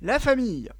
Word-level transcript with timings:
La 0.00 0.20
famille. 0.20 0.70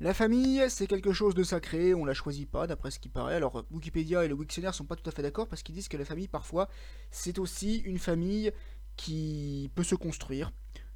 La 0.00 0.14
famille, 0.14 0.64
c'est 0.70 0.86
quelque 0.86 1.12
chose 1.12 1.34
de 1.34 1.42
sacré, 1.42 1.92
on 1.92 2.06
la 2.06 2.14
choisit 2.14 2.50
pas 2.50 2.66
d'après 2.66 2.90
ce 2.90 2.98
qui 2.98 3.10
paraît. 3.10 3.34
Alors 3.34 3.66
Wikipédia 3.70 4.24
et 4.24 4.28
le 4.28 4.34
Wiktionnaire 4.34 4.74
sont 4.74 4.86
pas 4.86 4.96
tout 4.96 5.08
à 5.10 5.12
fait 5.12 5.20
d'accord 5.20 5.46
parce 5.46 5.62
qu'ils 5.62 5.74
disent 5.74 5.88
que 5.88 5.98
la 5.98 6.06
famille 6.06 6.26
parfois 6.26 6.70
c'est 7.10 7.38
aussi 7.38 7.80
une 7.80 7.98
famille 7.98 8.50
qui 8.96 9.70
peut 9.74 9.82
se 9.82 9.94
construire. 9.94 10.52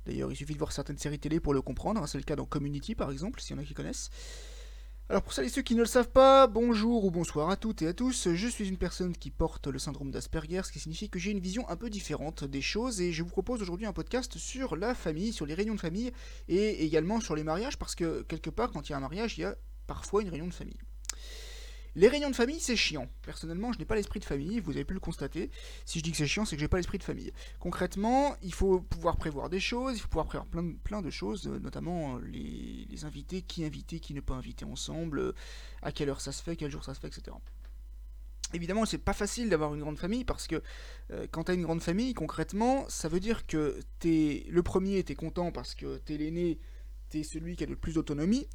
D'ailleurs, 0.06 0.32
il 0.32 0.36
suffit 0.36 0.54
de 0.54 0.58
voir 0.58 0.72
certaines 0.72 0.96
séries 0.96 1.18
télé 1.18 1.38
pour 1.38 1.52
le 1.52 1.60
comprendre, 1.60 2.02
hein. 2.02 2.06
c'est 2.06 2.16
le 2.16 2.24
cas 2.24 2.36
dans 2.36 2.46
Community 2.46 2.94
par 2.94 3.10
exemple, 3.10 3.42
s'il 3.42 3.56
y 3.56 3.58
en 3.58 3.62
a 3.62 3.66
qui 3.66 3.74
connaissent. 3.74 4.08
Alors 5.10 5.22
pour 5.22 5.34
celles 5.34 5.44
et 5.44 5.50
ceux 5.50 5.60
qui 5.60 5.74
ne 5.74 5.80
le 5.80 5.86
savent 5.86 6.08
pas, 6.08 6.46
bonjour 6.46 7.04
ou 7.04 7.10
bonsoir 7.10 7.50
à 7.50 7.56
toutes 7.56 7.82
et 7.82 7.86
à 7.86 7.92
tous, 7.92 8.32
je 8.32 8.48
suis 8.48 8.66
une 8.66 8.78
personne 8.78 9.14
qui 9.14 9.30
porte 9.30 9.66
le 9.66 9.78
syndrome 9.78 10.10
d'Asperger, 10.10 10.62
ce 10.64 10.72
qui 10.72 10.78
signifie 10.78 11.10
que 11.10 11.18
j'ai 11.18 11.30
une 11.30 11.40
vision 11.40 11.68
un 11.68 11.76
peu 11.76 11.90
différente 11.90 12.42
des 12.42 12.62
choses 12.62 13.02
et 13.02 13.12
je 13.12 13.22
vous 13.22 13.28
propose 13.28 13.60
aujourd'hui 13.60 13.84
un 13.84 13.92
podcast 13.92 14.38
sur 14.38 14.76
la 14.76 14.94
famille, 14.94 15.34
sur 15.34 15.44
les 15.44 15.52
réunions 15.52 15.74
de 15.74 15.80
famille 15.80 16.10
et 16.48 16.86
également 16.86 17.20
sur 17.20 17.36
les 17.36 17.44
mariages 17.44 17.76
parce 17.76 17.94
que 17.94 18.22
quelque 18.22 18.48
part 18.48 18.72
quand 18.72 18.88
il 18.88 18.92
y 18.92 18.94
a 18.94 18.96
un 18.96 19.00
mariage, 19.00 19.36
il 19.36 19.42
y 19.42 19.44
a 19.44 19.56
parfois 19.86 20.22
une 20.22 20.30
réunion 20.30 20.48
de 20.48 20.54
famille. 20.54 20.80
Les 21.96 22.08
réunions 22.08 22.30
de 22.30 22.34
famille, 22.34 22.58
c'est 22.58 22.76
chiant. 22.76 23.08
Personnellement, 23.22 23.72
je 23.72 23.78
n'ai 23.78 23.84
pas 23.84 23.94
l'esprit 23.94 24.18
de 24.18 24.24
famille, 24.24 24.58
vous 24.58 24.72
avez 24.72 24.84
pu 24.84 24.94
le 24.94 25.00
constater. 25.00 25.50
Si 25.84 26.00
je 26.00 26.04
dis 26.04 26.10
que 26.10 26.16
c'est 26.16 26.26
chiant, 26.26 26.44
c'est 26.44 26.56
que 26.56 26.60
j'ai 26.60 26.68
pas 26.68 26.78
l'esprit 26.78 26.98
de 26.98 27.04
famille. 27.04 27.32
Concrètement, 27.60 28.34
il 28.42 28.52
faut 28.52 28.80
pouvoir 28.80 29.16
prévoir 29.16 29.48
des 29.48 29.60
choses, 29.60 29.96
il 29.96 30.00
faut 30.00 30.08
pouvoir 30.08 30.26
prévoir 30.26 30.46
plein 30.82 31.02
de, 31.02 31.10
choses, 31.10 31.46
euh, 31.46 31.60
notamment 31.60 32.16
euh, 32.16 32.20
les, 32.32 33.04
invités, 33.04 33.42
qui 33.42 33.64
inviter, 33.64 34.00
qui 34.00 34.12
ne 34.12 34.20
pas 34.20 34.34
inviter 34.34 34.64
ensemble, 34.64 35.18
euh, 35.20 35.32
à 35.82 35.92
quelle 35.92 36.08
heure 36.08 36.20
ça 36.20 36.32
se 36.32 36.42
fait, 36.42 36.56
quel 36.56 36.70
jour 36.70 36.84
ça 36.84 36.94
se 36.94 37.00
fait, 37.00 37.06
etc. 37.06 37.36
Évidemment, 38.52 38.86
c'est 38.86 38.98
pas 38.98 39.12
facile 39.12 39.48
d'avoir 39.48 39.74
une 39.74 39.80
grande 39.80 39.98
famille 39.98 40.24
parce 40.24 40.46
que 40.46 40.62
quand 41.32 41.44
tu 41.44 41.50
as 41.50 41.54
une 41.54 41.62
grande 41.62 41.82
famille, 41.82 42.14
concrètement, 42.14 42.84
ça 42.88 43.08
veut 43.08 43.18
dire 43.18 43.48
que 43.48 43.80
es 44.04 44.46
le 44.48 44.62
premier, 44.62 45.02
t'es 45.02 45.16
content 45.16 45.50
parce 45.50 45.74
que 45.74 45.96
t'es 45.98 46.16
l'aîné, 46.16 46.60
t'es 47.08 47.24
celui 47.24 47.56
qui 47.56 47.64
a 47.64 47.66
le 47.66 47.74
plus 47.74 47.94
d'autonomie. 47.94 48.46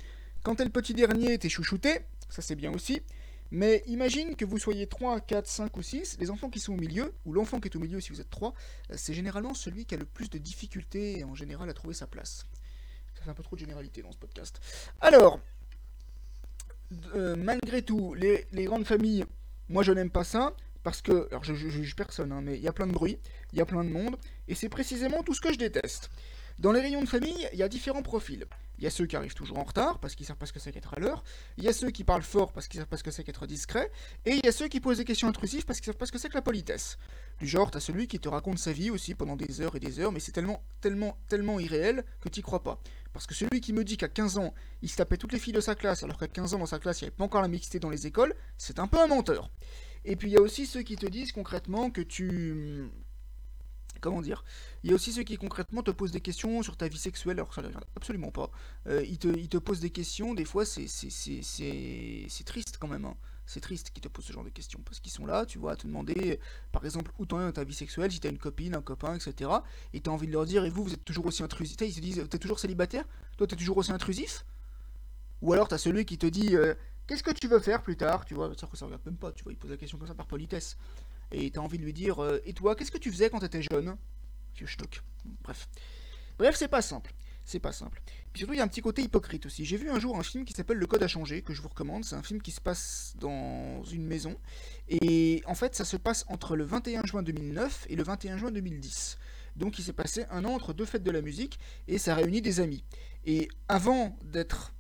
Quand 0.42 0.56
t'es 0.56 0.64
le 0.64 0.70
petit 0.70 0.94
dernier, 0.94 1.38
t'es 1.38 1.50
chouchouté, 1.50 2.00
ça 2.30 2.42
c'est 2.42 2.56
bien 2.56 2.72
aussi. 2.72 3.02
Mais 3.52 3.84
imagine 3.88 4.36
que 4.36 4.46
vous 4.46 4.60
soyez 4.60 4.88
3, 4.88 5.22
4, 5.22 5.48
5 5.48 5.78
ou 5.78 5.82
6, 5.82 6.18
les 6.20 6.30
enfants 6.30 6.50
qui 6.50 6.60
sont 6.60 6.74
au 6.74 6.78
milieu, 6.78 7.14
ou 7.26 7.34
l'enfant 7.34 7.60
qui 7.60 7.68
est 7.68 7.76
au 7.76 7.80
milieu 7.80 8.00
si 8.00 8.12
vous 8.12 8.22
êtes 8.22 8.30
3, 8.30 8.54
euh, 8.92 8.96
c'est 8.98 9.14
généralement 9.14 9.54
celui 9.54 9.86
qui 9.86 9.96
a 9.96 9.98
le 9.98 10.06
plus 10.06 10.30
de 10.30 10.38
difficultés 10.38 11.24
en 11.24 11.36
général 11.36 11.70
à 11.70 11.74
trouver 11.74 11.94
sa 11.94 12.08
place. 12.08 12.46
Ça 13.16 13.24
fait 13.24 13.30
un 13.30 13.34
peu 13.34 13.44
trop 13.44 13.56
de 13.56 13.62
généralité 13.62 14.02
dans 14.02 14.12
ce 14.12 14.18
podcast. 14.18 14.60
Alors, 15.02 15.40
euh, 17.16 17.36
malgré 17.36 17.82
tout, 17.82 18.14
les, 18.14 18.46
grandes 18.66 18.86
familles, 18.86 19.26
moi 19.68 19.84
je 19.84 19.92
n'aime 19.92 20.12
pas 20.12 20.24
ça, 20.24 20.54
parce 20.84 21.02
que, 21.02 21.28
alors 21.32 21.44
je 21.44 21.54
juge 21.54 21.96
personne, 21.96 22.32
hein, 22.32 22.42
mais 22.42 22.56
il 22.56 22.64
y 22.64 22.68
a 22.68 22.74
plein 22.74 22.88
de 22.88 22.94
bruit, 22.94 23.18
il 23.52 23.58
y 23.60 23.62
a 23.62 23.66
plein 23.66 23.84
de 23.84 23.90
monde, 23.90 24.16
et 24.48 24.56
c'est 24.56 24.70
précisément 24.70 25.24
tout 25.24 25.34
ce 25.34 25.42
que 25.42 25.52
je 25.52 25.58
déteste. 25.58 26.10
Dans 26.60 26.72
les 26.72 26.82
réunions 26.82 27.02
de 27.02 27.08
famille, 27.08 27.48
il 27.54 27.60
y 27.60 27.64
a 27.64 27.70
différents 27.70 28.04
profils. 28.04 28.46
Il 28.80 28.84
y 28.84 28.88
a 28.88 28.90
ceux 28.90 29.06
qui 29.06 29.18
arrivent 29.18 29.34
toujours 29.34 29.60
en 29.60 29.64
retard 29.64 30.00
parce 30.00 30.16
qu'ils 30.16 30.26
savent 30.26 30.38
pas 30.38 30.46
ce 30.46 30.54
que 30.54 30.60
c'est 30.60 30.72
qu'être 30.72 30.94
à 30.94 31.00
l'heure. 31.00 31.22
Il 31.58 31.66
y 31.66 31.68
a 31.68 31.74
ceux 31.74 31.92
qui 31.92 32.06
parlent 32.06 32.24
fort 32.24 32.54
parce 32.54 32.70
qu'ils 32.70 32.80
savent 32.80 32.88
pas 32.88 32.96
ce 32.96 33.04
que 33.04 33.12
c'est 33.12 33.26
qu'être 33.26 33.46
discret. 33.46 33.92
Et 34.26 34.32
il 34.32 34.46
y 34.46 34.48
a 34.48 34.54
ceux 34.54 34.70
qui 34.70 34.80
posent 34.80 35.00
des 35.00 35.06
questions 35.06 35.28
intrusives 35.28 35.66
parce 35.66 35.82
qu'ils 35.82 35.88
savent 35.88 35.98
pas 35.98 36.06
ce 36.06 36.14
que 36.14 36.18
c'est 36.18 36.30
que 36.30 36.36
la 36.36 36.42
politesse. 36.42 36.98
Du 37.40 37.48
genre, 37.48 37.72
t'as 37.72 37.82
celui 37.82 38.08
qui 38.08 38.20
te 38.20 38.30
raconte 38.30 38.58
sa 38.58 38.72
vie 38.72 38.90
aussi 38.90 39.16
pendant 39.16 39.36
des 39.36 39.60
heures 39.60 39.76
et 39.76 39.82
des 39.82 40.00
heures, 40.00 40.14
mais 40.14 40.22
c'est 40.22 40.32
tellement, 40.32 40.64
tellement, 40.80 41.18
tellement 41.28 41.60
irréel 41.60 42.06
que 42.22 42.30
t'y 42.30 42.42
crois 42.42 42.64
pas. 42.64 42.82
Parce 43.12 43.28
que 43.28 43.36
celui 43.36 43.60
qui 43.60 43.74
me 43.74 43.84
dit 43.84 43.98
qu'à 43.98 44.08
15 44.08 44.38
ans, 44.38 44.54
il 44.82 44.90
se 44.90 44.96
tapait 44.96 45.18
toutes 45.18 45.34
les 45.34 45.40
filles 45.40 45.54
de 45.54 45.60
sa 45.60 45.76
classe, 45.76 46.04
alors 46.04 46.18
qu'à 46.18 46.28
15 46.28 46.54
ans 46.54 46.60
dans 46.60 46.66
sa 46.66 46.80
classe, 46.80 47.02
il 47.02 47.06
n'y 47.06 47.08
avait 47.10 47.18
pas 47.18 47.26
encore 47.26 47.42
la 47.42 47.50
mixité 47.50 47.80
dans 47.80 47.90
les 47.90 48.08
écoles, 48.08 48.34
c'est 48.58 48.80
un 48.80 48.88
peu 48.88 49.00
un 49.00 49.08
menteur. 49.08 49.52
Et 50.06 50.16
puis 50.16 50.30
il 50.30 50.34
y 50.34 50.38
a 50.38 50.42
aussi 50.42 50.66
ceux 50.66 50.84
qui 50.84 50.96
te 50.96 51.06
disent 51.06 51.34
concrètement 51.34 51.90
que 51.90 52.02
tu 52.02 52.90
comment 54.00 54.22
dire 54.22 54.44
Il 54.84 54.90
y 54.90 54.94
a 54.94 54.96
aussi 54.96 55.12
ceux 55.12 55.24
qui 55.24 55.38
concrètement 55.38 55.84
te 55.84 55.92
posent 55.92 56.12
des 56.12 56.22
questions 56.22 56.62
sur 56.64 56.78
ta 56.78 56.88
vie 56.88 56.98
sexuelle, 56.98 57.38
alors 57.38 57.54
ça 57.54 57.62
ne 57.62 57.68
regarde 57.68 57.86
absolument 57.96 58.32
pas. 58.32 58.50
Euh, 58.88 59.04
ils, 59.06 59.18
te, 59.18 59.58
posent 59.58 59.80
des 59.80 59.90
questions, 59.90 60.34
des 60.34 60.46
fois 60.46 60.66
c'est 60.66 60.86
triste 62.46 62.78
quand 62.80 62.88
même. 62.88 63.06
Hein. 63.06 63.16
C'est 63.46 63.62
triste 63.62 63.90
qu'ils 63.90 64.04
te 64.04 64.08
posent 64.08 64.26
ce 64.26 64.34
genre 64.34 64.44
de 64.44 64.50
questions, 64.50 64.80
parce 64.86 65.00
qu'ils 65.00 65.12
sont 65.12 65.26
là, 65.26 65.44
tu 65.44 65.58
vois, 65.58 65.72
à 65.72 65.76
te 65.76 65.88
demander, 65.88 66.40
par 66.72 66.86
exemple, 66.86 67.12
où 67.18 67.26
t'en 67.26 67.40
es 67.40 67.46
dans 67.46 67.52
ta 67.52 67.64
vie 67.64 67.74
sexuelle, 67.74 68.12
si 68.12 68.20
t'as 68.20 68.30
une 68.30 68.38
copine, 68.38 68.76
un 68.76 68.82
copain, 68.84 69.16
etc. 69.16 69.50
Et 69.92 70.02
t'as 70.02 70.12
envie 70.12 70.28
de 70.28 70.34
leur 70.34 70.46
dire, 70.46 70.66
et 70.66 70.70
vous, 70.70 70.84
vous 70.84 70.94
êtes 70.94 71.04
toujours 71.04 71.26
aussi 71.26 71.42
intrusif. 71.42 71.76
Ils 71.82 71.92
se 71.92 72.00
disent, 72.00 72.28
t'es 72.30 72.38
toujours 72.38 72.60
célibataire? 72.60 73.06
Toi, 73.38 73.48
t'es 73.48 73.56
toujours 73.56 73.78
aussi 73.78 73.92
intrusif? 73.92 74.46
Ou 75.42 75.52
alors 75.54 75.68
t'as 75.68 75.80
celui 75.80 76.06
qui 76.06 76.20
te 76.20 76.28
dit, 76.28 76.56
euh, 76.56 76.76
qu'est-ce 77.08 77.24
que 77.24 77.32
tu 77.32 77.48
veux 77.48 77.60
faire 77.60 77.82
plus 77.82 77.98
tard? 77.98 78.24
Tu 78.24 78.36
vois, 78.36 78.52
ça, 78.56 78.68
ça 78.72 78.86
regarde 78.86 79.04
même 79.06 79.18
pas, 79.18 79.32
tu 79.32 79.44
vois, 79.44 79.52
il 79.52 79.58
pose 79.58 79.72
la 79.72 79.78
question 79.78 79.98
comme 79.98 80.08
ça 80.08 80.14
par 80.14 80.28
politesse 80.28 80.78
et 81.32 81.52
t'as 81.52 81.62
envie 81.62 81.78
de 81.78 81.84
lui 81.84 81.94
dire 81.94 82.24
euh, 82.24 82.40
Et 82.46 82.54
toi, 82.54 82.76
qu'est-ce 82.76 82.92
que 82.92 82.98
tu 82.98 83.12
faisais 83.12 83.30
quand 83.30 83.40
t'étais 83.40 83.62
jeune? 83.62 83.96
Vieux. 84.56 84.68
Bref. 85.44 85.70
Bref, 86.38 86.56
c'est 86.56 86.68
pas 86.68 86.82
simple. 86.82 87.14
C'est 87.46 87.60
pas 87.60 87.72
simple. 87.72 88.02
Puis 88.32 88.42
surtout, 88.42 88.54
il 88.54 88.58
y 88.58 88.60
a 88.60 88.64
un 88.64 88.68
petit 88.68 88.82
côté 88.82 89.02
hypocrite 89.02 89.46
aussi. 89.46 89.66
J'ai 89.66 89.78
vu 89.78 89.90
un 89.90 90.00
jour 90.00 90.18
un 90.18 90.24
film 90.24 90.46
qui 90.46 90.54
s'appelle 90.54 90.78
Le 90.78 90.86
Code 90.86 91.02
à 91.02 91.08
changer, 91.08 91.42
que 91.42 91.54
je 91.54 91.62
vous 91.62 91.68
recommande. 91.68 92.06
C'est 92.06 92.16
un 92.16 92.22
film 92.22 92.42
qui 92.42 92.52
se 92.52 92.62
passe 92.62 93.16
dans 93.20 93.84
une 93.86 94.06
maison. 94.06 94.38
Et 94.88 95.42
en 95.46 95.56
fait, 95.56 95.76
ça 95.76 95.84
se 95.84 95.98
passe 95.98 96.26
entre 96.28 96.56
le 96.56 96.64
21 96.64 97.04
juin 97.06 97.24
2009 97.24 97.88
et 97.90 97.96
le 97.96 98.04
21 98.04 98.38
juin 98.38 98.52
2010. 98.52 99.18
Donc 99.56 99.80
il 99.80 99.84
s'est 99.84 99.94
passé 99.94 100.26
un 100.30 100.46
an 100.46 100.54
entre 100.54 100.74
deux 100.74 100.86
fêtes 100.86 101.04
de 101.04 101.12
la 101.12 101.22
musique 101.22 101.60
et 101.88 101.98
ça 101.98 102.16
réunit 102.16 102.42
des 102.42 102.60
amis. 102.60 102.84
Et 103.26 103.50
avant 103.68 104.18
d'être 104.24 104.74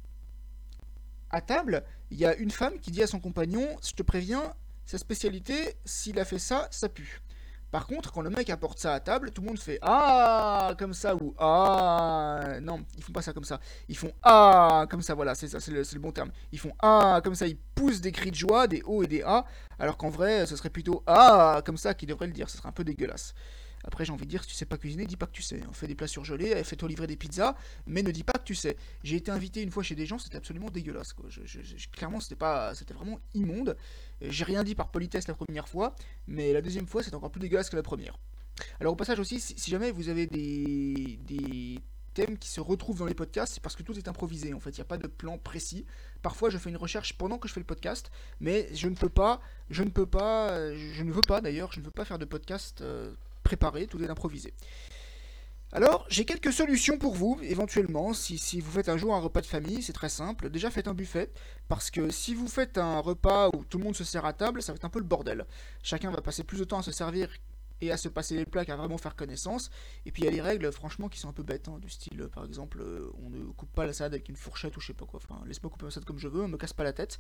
à 1.31 1.42
table, 1.42 1.84
il 2.12 2.18
y 2.18 2.26
a 2.26 2.36
une 2.36 2.52
femme 2.52 2.80
qui 2.80 2.92
dit 2.92 3.04
à 3.04 3.08
son 3.08 3.20
compagnon 3.20 3.68
Je 3.84 3.94
te 3.94 4.04
préviens, 4.04 4.54
sa 4.90 4.98
spécialité, 4.98 5.76
s'il 5.86 6.18
a 6.18 6.26
fait 6.26 6.40
ça, 6.40 6.68
ça 6.72 6.90
pue. 6.90 7.22
Par 7.70 7.86
contre, 7.86 8.12
quand 8.12 8.22
le 8.22 8.32
mec 8.32 8.50
apporte 8.50 8.80
ça 8.80 8.96
à 8.96 9.00
table, 9.00 9.30
tout 9.30 9.42
le 9.44 9.48
monde 9.50 9.60
fait 9.60 9.78
Ah 9.84 10.74
comme 10.80 10.96
ça 10.96 11.16
ou 11.16 11.36
Ah. 11.38 12.58
Non, 12.60 12.84
ils 12.98 13.04
font 13.04 13.12
pas 13.12 13.22
ça 13.22 13.32
comme 13.32 13.44
ça. 13.44 13.60
Ils 13.88 13.96
font 13.96 14.12
Ah 14.24 14.88
comme 14.90 15.04
ça, 15.04 15.14
voilà, 15.14 15.36
c'est 15.36 15.48
ça, 15.48 15.60
c'est 15.60 15.70
le, 15.70 16.00
bon 16.00 16.12
terme. 16.12 16.32
Ils 16.52 16.58
font 16.58 16.74
Ah 16.80 17.22
comme 17.24 17.36
ça, 17.36 17.46
ils 17.46 17.58
poussent 17.76 18.02
des 18.02 18.12
cris 18.12 18.32
de 18.32 18.36
joie, 18.36 18.66
des 18.66 18.82
O 18.84 19.04
et 19.04 19.08
des 19.08 19.22
A, 19.22 19.46
alors 19.78 19.96
qu'en 19.96 20.10
vrai, 20.10 20.48
ce 20.48 20.56
serait 20.56 20.72
plutôt 20.72 21.04
Ah 21.06 21.62
comme 21.64 21.78
ça 21.78 21.94
qu'ils 21.94 22.10
devraient 22.10 22.26
le 22.26 22.34
dire. 22.34 22.50
Ce 22.50 22.58
serait 22.58 22.70
un 22.70 22.72
peu 22.72 22.84
dégueulasse. 22.84 23.36
Après, 23.84 24.06
j'ai 24.06 24.12
envie 24.12 24.26
de 24.26 24.30
dire, 24.30 24.44
si 24.44 24.50
tu 24.50 24.56
sais 24.56 24.66
pas 24.66 24.78
cuisiner, 24.78 25.06
dis 25.06 25.16
pas 25.16 25.26
que 25.26 25.32
tu 25.32 25.42
sais. 25.42 25.62
On 25.70 25.74
fait 25.74 25.88
des 25.88 25.96
plats 25.96 26.08
surgelés, 26.08 26.64
fais-toi 26.64 26.90
livrer 26.90 27.08
des 27.08 27.16
pizzas, 27.16 27.56
mais 27.88 28.04
ne 28.04 28.12
dis 28.12 28.24
pas 28.24 28.34
que 28.34 28.44
tu 28.44 28.56
sais. 28.56 28.76
J'ai 29.04 29.16
été 29.16 29.32
invité 29.32 29.62
une 29.62 29.72
fois 29.72 29.84
chez 29.84 29.96
des 29.96 30.06
gens, 30.06 30.20
c'était 30.20 30.38
absolument 30.38 30.70
dégueulasse. 30.70 31.14
Quoi. 31.14 31.30
clairement, 31.92 32.20
c'était 32.20 32.36
pas, 32.36 32.76
c'était 32.76 32.94
vraiment 32.94 33.20
immonde. 33.34 33.78
J'ai 34.22 34.44
rien 34.44 34.64
dit 34.64 34.76
par 34.76 34.90
politesse 34.90 35.28
la 35.28 35.34
première 35.34 35.70
fois, 35.70 35.96
mais 36.28 36.54
la 36.54 36.62
deuxième 36.62 36.88
fois, 36.88 37.04
c'est 37.04 37.14
encore 37.14 37.32
plus 37.32 37.40
dégueulasse 37.40 37.70
que 37.70 37.76
la 37.76 37.84
première. 37.84 38.18
Alors 38.80 38.94
au 38.94 38.96
passage 38.96 39.20
aussi, 39.20 39.40
si, 39.40 39.72
jamais 39.72 39.92
vous 39.92 40.10
avez 40.10 40.28
des, 40.28 41.18
des 41.26 41.80
thèmes 42.14 42.38
qui 42.38 42.50
se 42.50 42.60
retrouvent 42.60 43.00
dans 43.00 43.06
les 43.06 43.14
podcasts, 43.14 43.54
c'est 43.54 43.64
parce 43.64 43.76
que 43.76 43.84
tout 43.84 43.98
est 43.98 44.08
improvisé. 44.08 44.54
En 44.54 44.60
fait, 44.60 44.72
il 44.72 44.76
n'y 44.76 44.82
a 44.82 44.86
pas 44.86 44.98
de 44.98 45.08
plan 45.08 45.38
précis. 45.38 45.86
Parfois, 46.22 46.50
je 46.50 46.58
fais 46.58 46.70
une 46.70 46.78
recherche 46.78 47.18
pendant 47.18 47.38
que 47.38 47.48
je 47.48 47.54
fais 47.54 47.60
le 47.62 47.66
podcast, 47.66 48.12
mais 48.40 48.68
je 48.74 48.90
ne 48.90 48.96
peux 48.96 49.10
pas, 49.10 49.40
je 49.70 49.84
ne 49.84 49.90
peux 49.90 50.06
pas, 50.06 50.74
je 50.76 51.04
ne 51.04 51.12
veux 51.12 51.22
pas 51.22 51.42
d'ailleurs, 51.42 51.72
je 51.72 51.80
ne 51.80 51.86
veux 51.86 51.92
pas 51.92 52.06
faire 52.06 52.20
de 52.20 52.26
podcast. 52.26 52.82
Euh, 52.82 53.14
préparé, 53.50 53.88
tout 53.88 54.02
est 54.04 54.10
improvisé. 54.10 54.54
Alors, 55.72 56.06
j'ai 56.10 56.26
quelques 56.26 56.54
solutions 56.54 56.98
pour 56.98 57.14
vous, 57.16 57.40
éventuellement, 57.42 58.14
si, 58.14 58.38
si, 58.38 58.60
vous 58.60 58.72
faites 58.72 58.90
un 58.90 58.98
jour 58.98 59.14
un 59.16 59.20
repas 59.20 59.42
de 59.42 59.48
famille, 59.48 59.82
c'est 59.82 59.94
très 59.94 60.10
simple. 60.10 60.50
Déjà, 60.50 60.70
faites 60.70 60.88
un 60.88 60.94
buffet, 60.94 61.32
parce 61.68 61.90
que 61.90 62.10
si 62.12 62.34
vous 62.36 62.48
faites 62.48 62.78
un 62.78 63.00
repas 63.00 63.50
où 63.54 63.64
tout 63.66 63.78
le 63.80 63.84
monde 63.84 63.96
se 63.96 64.04
sert 64.04 64.26
à 64.26 64.34
table, 64.34 64.62
ça 64.62 64.72
va 64.72 64.78
être 64.78 64.86
un 64.86 64.90
peu 64.90 65.00
le 65.00 65.06
bordel. 65.06 65.46
Chacun 65.84 66.12
va 66.12 66.22
passer 66.22 66.44
plus 66.44 66.60
de 66.60 66.64
temps 66.64 66.80
à 66.80 66.84
se 66.84 66.92
servir 66.92 67.30
et 67.82 67.92
à 67.92 67.98
se 67.98 68.10
passer 68.10 68.36
les 68.36 68.46
plats 68.46 68.66
qu'à 68.66 68.76
vraiment 68.76 68.98
faire 68.98 69.16
connaissance. 69.16 69.70
Et 70.06 70.12
puis 70.12 70.24
il 70.24 70.26
y 70.26 70.28
a 70.28 70.32
les 70.32 70.42
règles, 70.42 70.72
franchement, 70.72 71.10
qui 71.10 71.20
sont 71.20 71.30
un 71.30 71.34
peu 71.34 71.44
bêtes, 71.44 71.68
hein, 71.68 71.80
du 71.80 71.90
style, 71.90 72.28
par 72.34 72.46
exemple, 72.46 72.82
euh, 72.82 73.10
on 73.24 73.30
ne 73.30 73.44
coupe 73.52 73.72
pas 73.74 73.86
la 73.86 73.94
salade 73.94 74.14
avec 74.14 74.30
une 74.30 74.36
fourchette 74.36 74.76
ou 74.78 74.80
je 74.80 74.88
sais 74.88 74.94
pas 74.94 75.06
quoi. 75.06 75.20
Enfin, 75.24 75.42
laisse-moi 75.46 75.70
couper 75.70 75.86
ma 75.86 75.92
salade 75.92 76.06
comme 76.06 76.20
je 76.20 76.28
veux, 76.28 76.42
on 76.42 76.48
me 76.48 76.58
casse 76.58 76.74
pas 76.74 76.84
la 76.84 76.94
tête. 76.94 77.18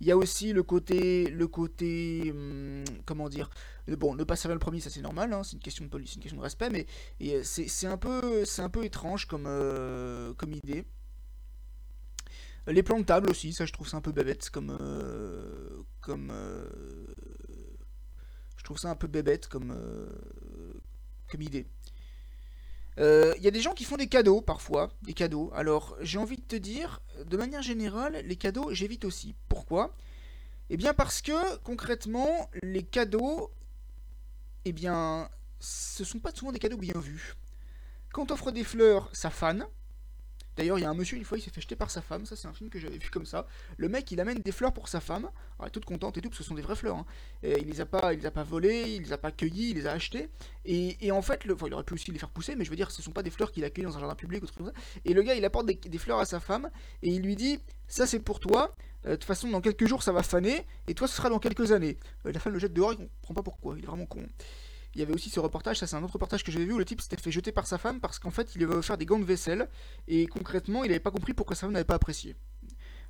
Il 0.00 0.06
y 0.06 0.10
a 0.10 0.16
aussi 0.16 0.52
le 0.52 0.62
côté, 0.62 1.28
le 1.28 1.46
côté, 1.46 2.30
hum, 2.30 2.84
comment 3.04 3.28
dire, 3.28 3.50
euh, 3.88 3.96
bon, 3.96 4.14
ne 4.14 4.24
pas 4.24 4.36
servir 4.36 4.54
le 4.54 4.60
premier, 4.60 4.80
ça 4.80 4.90
c'est 4.90 5.02
normal, 5.02 5.32
hein, 5.32 5.42
c'est 5.42 5.54
une 5.54 5.62
question 5.62 5.84
de 5.84 5.90
police, 5.90 6.14
une 6.14 6.22
question 6.22 6.38
de 6.38 6.42
respect, 6.42 6.70
mais 6.70 6.86
euh, 7.22 7.42
c'est 7.44 7.86
un 7.86 7.98
peu, 7.98 8.44
c'est 8.44 8.62
un 8.62 8.70
peu 8.70 8.84
étrange 8.84 9.26
comme, 9.26 9.48
comme 10.36 10.52
idée. 10.52 10.84
Les 12.68 12.84
plans 12.84 12.98
de 13.00 13.04
table 13.04 13.28
aussi, 13.28 13.52
ça 13.52 13.66
je 13.66 13.72
trouve 13.72 13.88
ça 13.88 13.96
un 13.96 14.00
peu 14.00 14.12
bébête 14.12 14.48
comme, 14.50 14.76
comme 16.00 16.32
je 18.62 18.64
trouve 18.64 18.78
ça 18.78 18.90
un 18.90 18.94
peu 18.94 19.08
bébête 19.08 19.48
comme, 19.48 19.72
euh, 19.72 20.08
comme 21.28 21.42
idée. 21.42 21.66
Il 22.96 23.02
euh, 23.02 23.34
y 23.40 23.48
a 23.48 23.50
des 23.50 23.60
gens 23.60 23.72
qui 23.72 23.82
font 23.82 23.96
des 23.96 24.06
cadeaux 24.06 24.40
parfois, 24.40 24.92
des 25.02 25.14
cadeaux. 25.14 25.50
Alors 25.52 25.96
j'ai 26.00 26.18
envie 26.18 26.36
de 26.36 26.42
te 26.42 26.54
dire, 26.54 27.02
de 27.26 27.36
manière 27.36 27.62
générale, 27.62 28.22
les 28.24 28.36
cadeaux 28.36 28.72
j'évite 28.72 29.04
aussi. 29.04 29.34
Pourquoi? 29.48 29.96
Eh 30.70 30.76
bien 30.76 30.94
parce 30.94 31.22
que 31.22 31.56
concrètement, 31.64 32.48
les 32.62 32.84
cadeaux, 32.84 33.50
eh 34.64 34.72
bien, 34.72 35.28
ce 35.58 36.04
sont 36.04 36.20
pas 36.20 36.30
souvent 36.32 36.52
des 36.52 36.60
cadeaux 36.60 36.76
bien 36.76 37.00
vus. 37.00 37.34
Quand 38.12 38.30
on 38.30 38.34
offre 38.34 38.52
des 38.52 38.62
fleurs, 38.62 39.10
ça 39.12 39.30
fane. 39.30 39.66
D'ailleurs, 40.56 40.78
il 40.78 40.82
y 40.82 40.84
a 40.84 40.90
un 40.90 40.94
monsieur, 40.94 41.16
une 41.16 41.24
fois, 41.24 41.38
il 41.38 41.40
s'est 41.40 41.50
fait 41.50 41.60
jeter 41.60 41.76
par 41.76 41.90
sa 41.90 42.02
femme. 42.02 42.26
Ça, 42.26 42.36
c'est 42.36 42.48
un 42.48 42.52
film 42.52 42.70
que 42.70 42.78
j'avais 42.78 42.98
vu 42.98 43.10
comme 43.10 43.26
ça. 43.26 43.46
Le 43.76 43.88
mec, 43.88 44.10
il 44.10 44.20
amène 44.20 44.38
des 44.38 44.52
fleurs 44.52 44.72
pour 44.72 44.88
sa 44.88 45.00
femme. 45.00 45.30
elle 45.60 45.66
est 45.66 45.70
toute 45.70 45.84
contente 45.84 46.16
et 46.18 46.20
tout, 46.20 46.28
parce 46.28 46.38
que 46.38 46.44
ce 46.44 46.48
sont 46.48 46.54
des 46.54 46.62
vraies 46.62 46.76
fleurs. 46.76 46.96
Hein. 46.96 47.06
Il 47.42 47.66
les 47.66 47.80
a 47.80 47.86
pas, 47.86 48.12
il 48.12 48.20
les 48.20 48.26
a 48.26 48.30
pas 48.30 48.42
volées, 48.42 48.84
il 48.96 49.02
les 49.02 49.12
a 49.12 49.18
pas 49.18 49.30
cueillies, 49.30 49.70
il 49.70 49.76
les 49.76 49.86
a 49.86 49.92
achetées. 49.92 50.28
Et, 50.64 51.10
en 51.10 51.22
fait, 51.22 51.42
il 51.44 51.52
aurait 51.52 51.84
pu 51.84 51.94
aussi 51.94 52.10
les 52.10 52.18
faire 52.18 52.30
pousser, 52.30 52.54
mais 52.54 52.64
je 52.64 52.70
veux 52.70 52.76
dire, 52.76 52.90
ce 52.90 53.02
sont 53.02 53.12
pas 53.12 53.22
des 53.22 53.30
fleurs 53.30 53.50
qu'il 53.50 53.64
a 53.64 53.70
cueillies 53.70 53.86
dans 53.86 53.96
un 53.96 54.00
jardin 54.00 54.14
public 54.14 54.42
ou 54.42 54.46
comme 54.56 54.66
ça. 54.66 54.72
Et 55.04 55.14
le 55.14 55.22
gars, 55.22 55.34
il 55.34 55.44
apporte 55.44 55.66
des, 55.66 55.98
fleurs 55.98 56.18
à 56.18 56.24
sa 56.24 56.40
femme 56.40 56.70
et 57.02 57.10
il 57.10 57.22
lui 57.22 57.36
dit, 57.36 57.58
ça 57.88 58.06
c'est 58.06 58.20
pour 58.20 58.40
toi. 58.40 58.74
Euh, 59.06 59.10
de 59.10 59.16
toute 59.16 59.24
façon, 59.24 59.48
dans 59.48 59.60
quelques 59.60 59.86
jours, 59.86 60.02
ça 60.02 60.12
va 60.12 60.22
faner, 60.22 60.64
et 60.86 60.94
toi, 60.94 61.08
ce 61.08 61.16
sera 61.16 61.28
dans 61.28 61.40
quelques 61.40 61.72
années. 61.72 61.98
Euh, 62.26 62.32
la 62.32 62.38
femme 62.38 62.52
le 62.52 62.58
jette 62.58 62.72
dehors, 62.72 62.92
il 62.92 63.08
comprend 63.20 63.34
pas 63.34 63.42
pourquoi. 63.42 63.74
Il 63.76 63.82
est 63.82 63.86
vraiment 63.86 64.06
con. 64.06 64.24
Il 64.94 65.00
y 65.00 65.02
avait 65.02 65.14
aussi 65.14 65.30
ce 65.30 65.40
reportage, 65.40 65.78
ça 65.78 65.86
c'est 65.86 65.96
un 65.96 66.02
autre 66.02 66.14
reportage 66.14 66.44
que 66.44 66.52
j'avais 66.52 66.66
vu 66.66 66.72
où 66.72 66.78
le 66.78 66.84
type 66.84 67.00
s'était 67.00 67.16
fait 67.16 67.30
jeter 67.30 67.50
par 67.50 67.66
sa 67.66 67.78
femme 67.78 67.98
parce 67.98 68.18
qu'en 68.18 68.30
fait 68.30 68.54
il 68.54 68.62
avait 68.62 68.82
faire 68.82 68.98
des 68.98 69.06
gants 69.06 69.18
de 69.18 69.24
vaisselle 69.24 69.68
et 70.06 70.26
concrètement 70.26 70.84
il 70.84 70.88
n'avait 70.88 71.00
pas 71.00 71.10
compris 71.10 71.32
pourquoi 71.32 71.56
sa 71.56 71.62
femme 71.62 71.72
n'avait 71.72 71.84
pas 71.84 71.94
apprécié. 71.94 72.36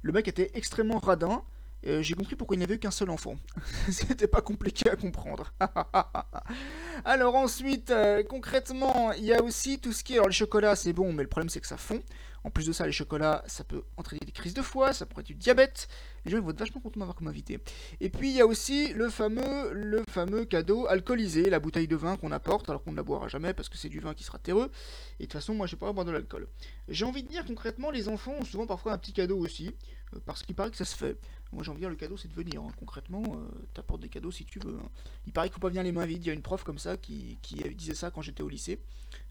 Le 0.02 0.12
mec 0.12 0.28
était 0.28 0.50
extrêmement 0.54 0.98
radin. 0.98 1.42
Euh, 1.86 2.02
j'ai 2.02 2.14
compris 2.14 2.36
pourquoi 2.36 2.56
il 2.56 2.60
n'avait 2.60 2.78
qu'un 2.78 2.90
seul 2.90 3.10
enfant. 3.10 3.36
C'était 3.90 4.28
pas 4.28 4.40
compliqué 4.40 4.88
à 4.88 4.96
comprendre. 4.96 5.52
alors 7.04 7.34
ensuite, 7.34 7.90
euh, 7.90 8.22
concrètement, 8.22 9.12
il 9.12 9.24
y 9.24 9.32
a 9.32 9.42
aussi 9.42 9.78
tout 9.80 9.92
ce 9.92 10.04
qui 10.04 10.14
est... 10.14 10.16
Alors 10.16 10.28
le 10.28 10.32
chocolat 10.32 10.76
c'est 10.76 10.92
bon, 10.92 11.12
mais 11.12 11.22
le 11.22 11.28
problème 11.28 11.48
c'est 11.48 11.60
que 11.60 11.66
ça 11.66 11.76
fond. 11.76 12.00
En 12.44 12.50
plus 12.50 12.66
de 12.66 12.72
ça, 12.72 12.86
les 12.86 12.92
chocolats, 12.92 13.44
ça 13.46 13.62
peut 13.62 13.82
entraîner 13.96 14.20
des 14.24 14.32
crises 14.32 14.54
de 14.54 14.62
foie, 14.62 14.92
ça 14.92 15.06
pourrait 15.06 15.20
être 15.20 15.28
du 15.28 15.34
diabète. 15.34 15.86
Les 16.24 16.32
gens 16.32 16.38
ils 16.38 16.42
vont 16.42 16.50
être 16.50 16.58
vachement 16.58 16.80
contents 16.80 16.94
de 16.94 16.98
m'avoir 16.98 17.16
comme 17.16 17.28
invité. 17.28 17.60
Et 18.00 18.10
puis 18.10 18.30
il 18.30 18.36
y 18.36 18.40
a 18.40 18.46
aussi 18.46 18.92
le 18.94 19.08
fameux, 19.10 19.72
le 19.72 20.02
fameux 20.08 20.44
cadeau 20.44 20.86
alcoolisé, 20.88 21.48
la 21.50 21.60
bouteille 21.60 21.86
de 21.86 21.96
vin 21.96 22.16
qu'on 22.16 22.32
apporte 22.32 22.68
alors 22.68 22.82
qu'on 22.82 22.92
ne 22.92 22.96
la 22.96 23.04
boira 23.04 23.28
jamais 23.28 23.54
parce 23.54 23.68
que 23.68 23.78
c'est 23.78 23.88
du 23.88 24.00
vin 24.00 24.14
qui 24.14 24.24
sera 24.24 24.38
terreux. 24.38 24.70
Et 25.20 25.24
de 25.24 25.26
toute 25.26 25.34
façon, 25.34 25.54
moi 25.54 25.66
j'ai 25.66 25.76
pas 25.76 25.92
boire 25.92 26.04
de 26.04 26.10
l'alcool. 26.10 26.48
J'ai 26.88 27.04
envie 27.04 27.22
de 27.22 27.28
dire 27.28 27.44
concrètement, 27.44 27.90
les 27.90 28.08
enfants 28.08 28.34
ont 28.40 28.44
souvent 28.44 28.66
parfois 28.66 28.92
un 28.92 28.98
petit 28.98 29.12
cadeau 29.12 29.38
aussi, 29.38 29.70
parce 30.24 30.42
qu'il 30.42 30.54
paraît 30.54 30.70
que 30.70 30.76
ça 30.76 30.84
se 30.84 30.96
fait. 30.96 31.18
Moi 31.52 31.62
j'ai 31.62 31.70
envie 31.70 31.80
de 31.80 31.82
dire 31.82 31.90
le 31.90 31.96
cadeau 31.96 32.16
c'est 32.16 32.28
de 32.28 32.34
venir. 32.34 32.62
Hein. 32.62 32.70
Concrètement, 32.76 33.22
euh, 33.22 33.48
t'apportes 33.74 34.00
des 34.00 34.08
cadeaux 34.08 34.30
si 34.30 34.44
tu 34.44 34.58
veux. 34.58 34.78
Hein. 34.82 34.88
Il 35.26 35.32
paraît 35.32 35.48
qu'il 35.48 35.54
faut 35.54 35.60
pas 35.60 35.68
venir 35.68 35.82
les 35.82 35.92
mains 35.92 36.06
vides. 36.06 36.24
Il 36.24 36.26
y 36.26 36.30
a 36.30 36.34
une 36.34 36.42
prof 36.42 36.64
comme 36.64 36.78
ça 36.78 36.96
qui, 36.96 37.38
disait 37.76 37.94
ça 37.94 38.10
quand 38.10 38.22
j'étais 38.22 38.42
au 38.42 38.48
lycée 38.48 38.80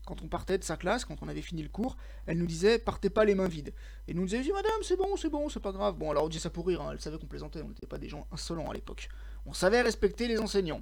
quand 0.06 0.22
on 0.24 0.28
partait 0.28 0.58
de 0.58 0.64
sa 0.64 0.78
classe, 0.78 1.06
quand 1.06 1.18
on 1.22 1.28
avait 1.28 1.42
fini 1.42 1.62
le 1.62 1.70
cours, 1.70 1.96
elle 2.26 2.38
nous 2.38 2.48
disait 2.48 2.80
partez 2.80 3.10
pas 3.10 3.24
les 3.24 3.36
mains 3.36 3.48
vides. 3.48 3.74
Et 4.08 4.14
nous 4.14 4.26
disait 4.26 4.52
madame, 4.52 4.72
c'est 4.84 4.98
bon, 4.98 5.16
c'est 5.16 5.30
bon, 5.30 5.48
c'est 5.48 5.60
pas 5.60 5.72
grave. 5.72 5.96
Bon, 5.96 6.10
alors 6.12 6.26
on 6.26 6.30
disait 6.30 6.42
ça 6.42 6.50
pour 6.50 6.68
rire, 6.68 6.82
hein, 6.82 6.90
elle 6.92 7.00
savait 7.00 7.18
qu'on 7.18 7.28
plaisantait, 7.28 7.62
on 7.62 7.70
n'était 7.70 7.88
pas 7.88 7.98
des 7.98 8.10
gens 8.10 8.28
insolents 8.32 8.70
à 8.70 8.74
l'époque. 8.74 9.10
On 9.46 9.54
savait 9.54 9.82
respecter 9.82 10.28
les 10.28 10.40
enseignants. 10.40 10.82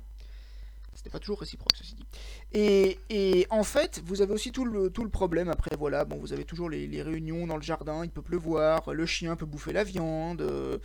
C'était 0.94 1.10
pas 1.10 1.20
toujours 1.20 1.40
réciproque, 1.40 1.76
ceci 1.76 1.96
dit. 1.96 2.06
Et, 2.52 3.00
et, 3.10 3.48
en 3.50 3.64
fait, 3.64 4.02
vous 4.06 4.22
avez 4.22 4.34
aussi 4.34 4.52
tout 4.52 4.66
le, 4.66 4.90
tout 4.90 5.04
le 5.04 5.10
problème. 5.10 5.50
Après, 5.50 5.76
voilà, 5.78 6.06
bon, 6.06 6.18
vous 6.18 6.34
avez 6.34 6.46
toujours 6.46 6.70
les, 6.70 7.02
réunions 7.02 7.48
dans 7.48 7.56
le 7.56 7.62
jardin, 7.62 8.04
il 8.04 8.10
peut 8.10 8.22
pleuvoir, 8.22 8.94
le 8.94 9.06
chien 9.06 9.36
peut 9.36 9.46
bouffer 9.46 9.74
la 9.74 9.84
viande. 9.84 10.42
Euh, 10.42 10.78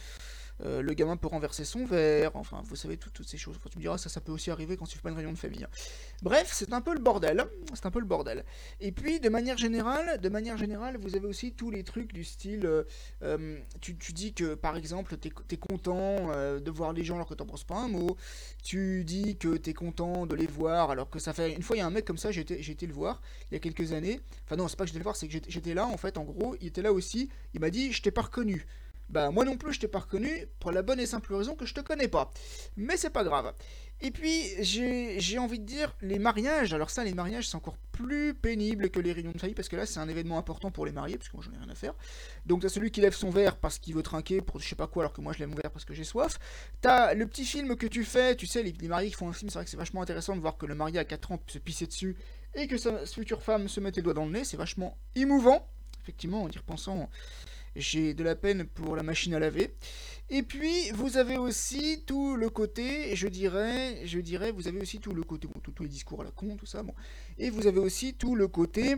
le 0.60 0.92
gamin 0.94 1.16
peut 1.16 1.26
renverser 1.26 1.64
son 1.64 1.84
verre, 1.84 2.32
enfin, 2.34 2.62
vous 2.64 2.76
savez, 2.76 2.96
toutes, 2.96 3.26
ces 3.26 3.36
choses. 3.36 3.58
tu 3.70 3.78
me 3.78 3.82
diras, 3.82 3.98
ça, 3.98 4.08
ça 4.08 4.20
peut 4.20 4.32
aussi 4.32 4.50
arriver 4.50 4.76
quand 4.76 4.86
tu 4.86 4.96
fais 4.96 5.02
pas 5.02 5.10
une 5.10 5.16
réunion 5.16 5.32
de 5.32 5.38
famille. 5.38 5.66
Bref, 6.22 6.50
c'est 6.52 6.72
un 6.72 6.80
peu 6.80 6.94
le 6.94 7.00
bordel. 7.00 7.44
C'est 7.74 7.86
un 7.86 7.90
peu 7.90 8.00
le 8.00 8.06
bordel. 8.06 8.44
Et 8.80 8.92
puis, 8.92 9.20
de 9.20 9.28
manière 9.28 9.58
générale, 9.58 10.20
de 10.20 10.28
manière 10.28 10.56
générale, 10.56 10.96
vous 10.98 11.16
avez 11.16 11.26
aussi 11.26 11.52
tous 11.52 11.70
les 11.70 11.84
trucs 11.84 12.12
du 12.12 12.24
style, 12.24 12.66
euh, 12.66 12.84
euh, 13.22 13.58
tu, 13.80 13.94
dis 14.12 14.32
que, 14.32 14.54
par 14.54 14.76
exemple, 14.76 15.16
tu 15.18 15.28
es, 15.28 15.56
content 15.56 16.28
de 16.58 16.70
voir 16.70 16.92
les 16.92 17.04
gens 17.04 17.16
alors 17.16 17.26
que 17.26 17.34
t'en 17.34 17.46
penses 17.46 17.64
pas 17.64 17.76
un 17.76 17.88
mot. 17.88 18.16
Tu 18.62 19.04
dis 19.04 19.36
que 19.36 19.56
tu 19.56 19.70
es 19.70 19.74
content 19.74 20.26
de 20.26 20.34
les 20.34 20.46
voir 20.46 20.90
alors 20.90 21.10
que 21.10 21.18
ça 21.18 21.32
fait... 21.32 21.52
Une 21.52 21.62
fois, 21.62 21.76
il 21.76 21.80
y 21.80 21.82
a 21.82 21.86
un 21.86 21.90
mec 21.90 22.04
comme 22.04 22.18
ça, 22.18 22.30
j'ai 22.30 22.42
été, 22.42 22.86
le 22.86 22.92
voir, 22.92 23.20
il 23.50 23.54
y 23.54 23.56
a 23.56 23.60
quelques 23.60 23.92
années. 23.92 24.20
Enfin 24.44 24.56
non, 24.56 24.68
c'est 24.68 24.76
pas 24.76 24.84
que 24.84 24.88
j'étais 24.88 24.98
le 24.98 25.04
voir, 25.04 25.16
c'est 25.16 25.28
que 25.28 25.38
j'étais 25.48 25.74
là, 25.74 25.86
en 25.86 25.96
fait, 25.96 26.18
en 26.18 26.24
gros, 26.24 26.56
il 26.60 26.68
était 26.68 26.82
là 26.82 26.92
aussi. 26.92 27.28
Il 27.54 27.60
m'a 27.60 27.70
dit, 27.70 27.92
je 27.92 28.02
t'ai 28.02 28.10
pas 28.10 28.22
reconnu. 28.22 28.66
Bah 29.08 29.30
moi 29.30 29.44
non 29.44 29.56
plus 29.56 29.74
je 29.74 29.80
t'ai 29.80 29.88
pas 29.88 30.00
reconnu, 30.00 30.46
pour 30.60 30.72
la 30.72 30.82
bonne 30.82 31.00
et 31.00 31.06
simple 31.06 31.34
raison 31.34 31.54
que 31.54 31.66
je 31.66 31.74
te 31.74 31.80
connais 31.80 32.08
pas. 32.08 32.30
Mais 32.76 32.96
c'est 32.96 33.10
pas 33.10 33.24
grave. 33.24 33.52
Et 34.00 34.10
puis 34.10 34.50
j'ai 34.60 35.38
envie 35.38 35.58
de 35.58 35.64
dire, 35.64 35.94
les 36.00 36.18
mariages, 36.18 36.74
alors 36.74 36.90
ça 36.90 37.04
les 37.04 37.14
mariages 37.14 37.48
c'est 37.48 37.56
encore 37.56 37.76
plus 37.92 38.34
pénible 38.34 38.90
que 38.90 38.98
les 38.98 39.12
réunions 39.12 39.32
de 39.32 39.38
famille, 39.38 39.54
parce 39.54 39.68
que 39.68 39.76
là 39.76 39.86
c'est 39.86 40.00
un 40.00 40.08
événement 40.08 40.38
important 40.38 40.70
pour 40.70 40.84
les 40.84 40.92
mariés, 40.92 41.16
parce 41.16 41.28
que 41.28 41.36
moi 41.36 41.44
j'en 41.46 41.52
ai 41.52 41.62
rien 41.62 41.70
à 41.70 41.74
faire. 41.74 41.94
Donc 42.44 42.62
t'as 42.62 42.68
celui 42.68 42.90
qui 42.90 43.00
lève 43.00 43.14
son 43.14 43.30
verre 43.30 43.56
parce 43.56 43.78
qu'il 43.78 43.94
veut 43.94 44.02
trinquer 44.02 44.40
pour 44.40 44.60
je 44.60 44.68
sais 44.68 44.74
pas 44.74 44.86
quoi, 44.86 45.04
alors 45.04 45.12
que 45.12 45.20
moi 45.20 45.32
je 45.32 45.38
lève 45.38 45.48
mon 45.48 45.56
verre 45.56 45.70
parce 45.70 45.84
que 45.84 45.94
j'ai 45.94 46.04
soif. 46.04 46.38
T'as 46.80 47.14
le 47.14 47.26
petit 47.26 47.44
film 47.44 47.76
que 47.76 47.86
tu 47.86 48.04
fais, 48.04 48.36
tu 48.36 48.46
sais, 48.46 48.62
les, 48.62 48.88
mariés 48.88 49.10
qui 49.10 49.16
font 49.16 49.28
un 49.28 49.32
film, 49.32 49.50
c'est 49.50 49.58
vrai 49.58 49.64
que 49.64 49.70
c'est 49.70 49.76
vachement 49.76 50.02
intéressant 50.02 50.34
de 50.34 50.40
voir 50.40 50.56
que 50.56 50.66
le 50.66 50.74
marié 50.74 50.98
à 50.98 51.04
4 51.04 51.32
ans 51.32 51.40
se 51.46 51.58
pisser 51.58 51.86
dessus, 51.86 52.16
et 52.54 52.66
que 52.66 52.76
sa 52.76 53.06
future 53.06 53.42
femme 53.42 53.68
se 53.68 53.80
mette 53.80 53.96
les 53.96 54.02
doigts 54.02 54.14
dans 54.14 54.26
le 54.26 54.32
nez, 54.32 54.44
c'est 54.44 54.56
vachement 54.56 54.96
émouvant. 55.14 55.68
Effectivement, 56.02 56.42
en 56.42 56.50
y 56.50 56.58
repensant, 56.58 57.08
j'ai 57.76 58.14
de 58.14 58.24
la 58.24 58.34
peine 58.34 58.64
pour 58.64 58.96
la 58.96 59.02
machine 59.02 59.34
à 59.34 59.38
laver. 59.38 59.74
Et 60.30 60.42
puis 60.42 60.90
vous 60.92 61.16
avez 61.16 61.36
aussi 61.36 62.02
tout 62.06 62.36
le 62.36 62.48
côté, 62.48 63.14
je 63.14 63.28
dirais, 63.28 64.06
je 64.06 64.18
dirais, 64.20 64.52
vous 64.52 64.68
avez 64.68 64.80
aussi 64.80 64.98
tout 64.98 65.12
le 65.12 65.22
côté, 65.22 65.46
bon, 65.46 65.60
tous 65.60 65.82
les 65.82 65.88
discours 65.88 66.22
à 66.22 66.24
la 66.24 66.30
con, 66.30 66.56
tout 66.56 66.66
ça, 66.66 66.82
bon. 66.82 66.94
Et 67.38 67.50
vous 67.50 67.66
avez 67.66 67.78
aussi 67.80 68.14
tout 68.14 68.34
le 68.34 68.48
côté, 68.48 68.96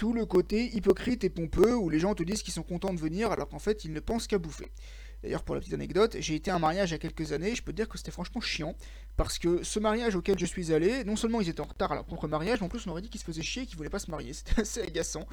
tout 0.00 0.14
le 0.14 0.24
côté 0.24 0.74
hypocrite 0.74 1.24
et 1.24 1.28
pompeux 1.28 1.76
où 1.76 1.90
les 1.90 1.98
gens 1.98 2.14
te 2.14 2.22
disent 2.22 2.42
qu'ils 2.42 2.54
sont 2.54 2.62
contents 2.62 2.94
de 2.94 2.98
venir 2.98 3.32
alors 3.32 3.50
qu'en 3.50 3.58
fait 3.58 3.84
ils 3.84 3.92
ne 3.92 4.00
pensent 4.00 4.26
qu'à 4.26 4.38
bouffer. 4.38 4.72
D'ailleurs, 5.22 5.42
pour 5.42 5.54
la 5.54 5.60
petite 5.60 5.74
anecdote, 5.74 6.16
j'ai 6.20 6.36
été 6.36 6.50
à 6.50 6.54
un 6.54 6.58
mariage 6.58 6.88
il 6.88 6.92
y 6.92 6.94
a 6.94 6.98
quelques 6.98 7.32
années, 7.32 7.54
je 7.54 7.62
peux 7.62 7.74
dire 7.74 7.86
que 7.86 7.98
c'était 7.98 8.10
franchement 8.10 8.40
chiant, 8.40 8.74
parce 9.18 9.38
que 9.38 9.62
ce 9.62 9.78
mariage 9.78 10.16
auquel 10.16 10.38
je 10.38 10.46
suis 10.46 10.72
allé, 10.72 11.04
non 11.04 11.16
seulement 11.16 11.42
ils 11.42 11.50
étaient 11.50 11.60
en 11.60 11.66
retard 11.66 11.92
à 11.92 11.96
leur 11.96 12.06
propre 12.06 12.28
mariage, 12.28 12.60
mais 12.60 12.64
en 12.64 12.68
plus 12.70 12.86
on 12.86 12.92
aurait 12.92 13.02
dit 13.02 13.10
qu'ils 13.10 13.20
se 13.20 13.26
faisaient 13.26 13.42
chier 13.42 13.64
et 13.64 13.66
qu'ils 13.66 13.76
voulaient 13.76 13.90
pas 13.90 13.98
se 13.98 14.10
marier. 14.10 14.32
C'était 14.32 14.62
assez 14.62 14.80
agaçant. 14.80 15.26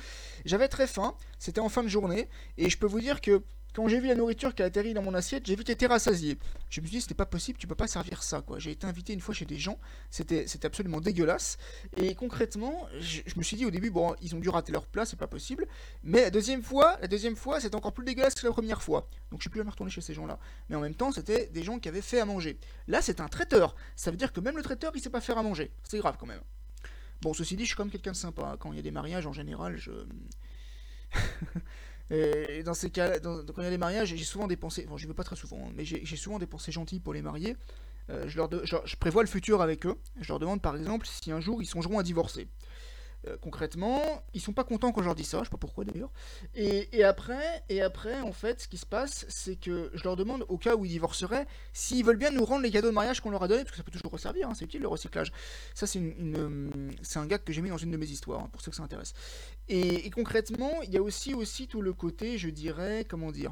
J'avais 0.43 0.67
très 0.67 0.85
faim, 0.85 1.15
c'était 1.39 1.61
en 1.61 1.69
fin 1.69 1.81
de 1.81 1.87
journée, 1.87 2.27
et 2.57 2.69
je 2.69 2.77
peux 2.77 2.87
vous 2.87 2.99
dire 2.99 3.21
que 3.21 3.43
quand 3.73 3.87
j'ai 3.87 3.99
vu 3.99 4.07
la 4.07 4.15
nourriture 4.15 4.55
qui 4.55 4.63
a 4.63 4.65
atterri 4.65 4.93
dans 4.93 5.03
mon 5.03 5.13
assiette, 5.13 5.45
j'ai 5.45 5.55
vu 5.55 5.63
que 5.63 5.71
été 5.71 5.85
rassasié. 5.85 6.37
Je 6.69 6.81
me 6.81 6.87
suis 6.87 6.97
dit, 6.97 7.01
c'était 7.01 7.13
pas 7.13 7.25
possible, 7.25 7.59
tu 7.59 7.67
peux 7.67 7.75
pas 7.75 7.87
servir 7.87 8.23
ça, 8.23 8.41
quoi. 8.41 8.57
J'ai 8.59 8.71
été 8.71 8.87
invité 8.87 9.13
une 9.13 9.19
fois 9.19 9.33
chez 9.33 9.45
des 9.45 9.57
gens, 9.57 9.77
c'était 10.09 10.45
absolument 10.63 10.99
dégueulasse. 10.99 11.57
Et 11.95 12.15
concrètement, 12.15 12.87
je, 12.99 13.21
me 13.35 13.43
suis 13.43 13.55
dit 13.55 13.65
au 13.65 13.71
début, 13.71 13.91
bon, 13.91 14.15
ils 14.21 14.35
ont 14.35 14.39
dû 14.39 14.49
rater 14.49 14.71
leur 14.71 14.87
plat, 14.87 15.05
c'est 15.05 15.19
pas 15.19 15.27
possible. 15.27 15.67
Mais 16.03 16.21
la 16.21 16.31
deuxième 16.31 16.63
fois, 16.63 16.97
la 17.01 17.07
deuxième 17.07 17.35
fois, 17.35 17.59
c'était 17.59 17.75
encore 17.75 17.93
plus 17.93 18.05
dégueulasse 18.05 18.33
que 18.35 18.45
la 18.45 18.51
première 18.51 18.81
fois. 18.81 19.07
Donc 19.31 19.39
je 19.39 19.43
suis 19.43 19.49
plus 19.49 19.59
jamais 19.59 19.71
retourner 19.71 19.91
chez 19.91 20.01
ces 20.01 20.13
gens-là. 20.13 20.39
Mais 20.69 20.75
en 20.75 20.81
même 20.81 20.95
temps, 20.95 21.11
c'était 21.11 21.47
des 21.47 21.63
gens 21.63 21.79
qui 21.79 21.87
avaient 21.87 22.01
fait 22.01 22.19
à 22.19 22.25
manger. 22.25 22.59
Là, 22.87 23.01
c'est 23.01 23.21
un 23.21 23.27
traiteur. 23.27 23.75
Ça 23.95 24.11
veut 24.11 24.17
dire 24.17 24.33
que 24.33 24.39
même 24.39 24.57
le 24.57 24.63
traiteur, 24.63 24.91
il 24.95 25.01
sait 25.01 25.09
pas 25.09 25.21
faire 25.21 25.37
à 25.37 25.43
manger. 25.43 25.71
C'est 25.83 25.99
grave 25.99 26.17
quand 26.19 26.25
même. 26.25 26.41
Bon, 27.21 27.33
ceci 27.33 27.55
dit, 27.55 27.63
je 27.63 27.69
suis 27.69 27.75
quand 27.75 27.85
même 27.85 27.91
quelqu'un 27.91 28.11
de 28.11 28.17
sympa. 28.17 28.57
Quand 28.59 28.71
il 28.71 28.75
y 28.75 28.79
a 28.79 28.83
des 28.83 28.91
mariages, 28.91 29.25
en 29.27 29.33
général, 29.33 29.77
je. 29.77 29.91
Et 32.09 32.63
dans 32.63 32.73
ces 32.73 32.89
cas, 32.89 33.19
quand 33.19 33.43
il 33.57 33.63
y 33.63 33.67
a 33.67 33.69
des 33.69 33.77
mariages, 33.77 34.09
j'ai 34.09 34.23
souvent 34.23 34.47
dépensé, 34.47 34.85
bon, 34.85 34.97
je 34.97 35.07
vais 35.07 35.13
pas 35.13 35.23
très 35.23 35.35
souvent, 35.35 35.67
hein, 35.67 35.73
mais 35.75 35.83
j'ai 35.83 36.15
souvent 36.15 36.39
des 36.39 36.47
pensées 36.47 36.71
gentilles 36.71 37.01
pour 37.01 37.13
les 37.13 37.21
mariés. 37.21 37.57
Euh, 38.09 38.23
je, 38.27 38.37
leur 38.37 38.49
je, 38.63 38.95
prévois 38.95 39.21
le 39.21 39.27
futur 39.27 39.61
avec 39.61 39.85
eux. 39.85 39.97
Je 40.21 40.29
leur 40.29 40.39
demande 40.39 40.61
par 40.61 40.77
exemple 40.77 41.05
si 41.05 41.31
un 41.31 41.41
jour 41.41 41.61
ils 41.61 41.65
songeront 41.65 41.99
à 41.99 42.03
divorcer. 42.03 42.47
Euh, 43.25 43.35
concrètement, 43.41 44.01
ils 44.33 44.41
sont 44.41 44.53
pas 44.53 44.63
contents 44.63 44.91
quand 44.91 45.01
je 45.01 45.07
leur 45.07 45.15
dis 45.15 45.23
ça, 45.23 45.39
je 45.39 45.45
sais 45.45 45.49
pas 45.49 45.57
pourquoi 45.57 45.83
d'ailleurs. 45.85 46.11
Et, 46.55 47.03
après, 47.03 47.63
et 47.67 47.81
après, 47.81 48.21
en 48.21 48.31
fait, 48.31 48.61
ce 48.61 48.67
qui 48.67 48.77
se 48.77 48.85
passe, 48.85 49.25
c'est 49.27 49.55
que 49.55 49.89
je 49.93 50.03
leur 50.03 50.15
demande, 50.15 50.45
au 50.49 50.57
cas 50.57 50.75
où 50.75 50.85
ils 50.85 50.91
divorceraient, 50.91 51.47
s'ils 51.73 52.05
veulent 52.05 52.17
bien 52.17 52.31
nous 52.31 52.45
rendre 52.45 52.61
les 52.61 52.71
cadeaux 52.71 52.89
de 52.89 52.93
mariage 52.93 53.21
qu'on 53.21 53.31
leur 53.31 53.43
a 53.43 53.47
donnés, 53.47 53.63
parce 53.63 53.71
que 53.71 53.77
ça 53.77 53.83
peut 53.83 53.91
toujours 53.91 54.11
resservir, 54.11 54.49
hein, 54.49 54.53
c'est 54.53 54.65
utile 54.65 54.81
le 54.81 54.87
recyclage. 54.87 55.31
Ça, 55.73 55.87
c'est 55.87 55.99
une, 55.99 56.95
c'est 57.01 57.19
un 57.19 57.25
gag 57.25 57.43
que 57.43 57.51
j'ai 57.51 57.61
mis 57.61 57.69
dans 57.69 57.77
une 57.77 57.91
de 57.91 57.97
mes 57.97 58.05
histoires, 58.05 58.41
hein, 58.41 58.49
pour 58.51 58.61
ceux 58.61 58.71
que 58.71 58.77
ça 58.77 58.83
intéresse. 58.83 59.13
Et, 59.67 60.09
concrètement, 60.11 60.81
il 60.83 60.91
y 60.91 60.97
a 60.97 61.01
aussi, 61.01 61.67
tout 61.67 61.81
le 61.81 61.93
côté, 61.93 62.37
je 62.37 62.49
dirais, 62.49 63.05
comment 63.09 63.31
dire 63.31 63.51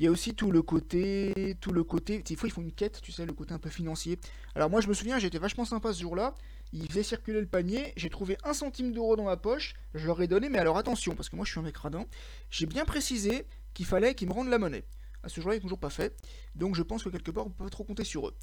il 0.00 0.04
y 0.04 0.06
a 0.06 0.12
aussi 0.12 0.32
tout 0.32 0.52
le 0.52 0.62
côté, 0.62 1.56
tout 1.60 1.72
le 1.72 1.82
côté, 1.82 2.20
des 2.20 2.36
fois 2.36 2.48
ils 2.48 2.52
font 2.52 2.62
une 2.62 2.70
quête, 2.70 3.00
tu 3.02 3.10
sais, 3.10 3.26
le 3.26 3.32
côté 3.32 3.52
un 3.52 3.58
peu 3.58 3.68
financier. 3.68 4.16
Alors 4.54 4.70
moi 4.70 4.80
je 4.80 4.86
me 4.86 4.94
souviens, 4.94 5.18
j'étais 5.18 5.38
vachement 5.38 5.64
sympa 5.64 5.92
ce 5.92 6.00
jour-là, 6.00 6.36
il 6.72 6.86
faisait 6.88 7.02
circuler 7.02 7.40
le 7.40 7.46
panier, 7.46 7.92
j'ai 7.96 8.10
trouvé 8.10 8.36
un 8.44 8.52
centime 8.52 8.92
d'euro 8.92 9.16
dans 9.16 9.24
ma 9.24 9.36
poche, 9.36 9.74
je 9.94 10.06
leur 10.06 10.20
ai 10.22 10.26
donné, 10.26 10.48
mais 10.48 10.58
alors 10.58 10.78
attention, 10.78 11.14
parce 11.14 11.28
que 11.28 11.36
moi 11.36 11.44
je 11.44 11.50
suis 11.50 11.60
un 11.60 11.62
mec 11.62 11.76
radin, 11.76 12.04
j'ai 12.50 12.66
bien 12.66 12.84
précisé 12.84 13.46
qu'il 13.74 13.86
fallait 13.86 14.14
qu'ils 14.14 14.28
me 14.28 14.32
rendent 14.32 14.50
la 14.50 14.58
monnaie. 14.58 14.84
À 15.22 15.28
ce 15.28 15.40
jour-là, 15.40 15.56
ils 15.56 15.60
toujours 15.60 15.80
pas 15.80 15.90
fait, 15.90 16.16
donc 16.54 16.74
je 16.74 16.82
pense 16.82 17.02
que 17.02 17.08
quelque 17.08 17.30
part 17.30 17.46
on 17.46 17.50
peut 17.50 17.64
pas 17.64 17.70
trop 17.70 17.84
compter 17.84 18.04
sur 18.04 18.28
eux. 18.28 18.34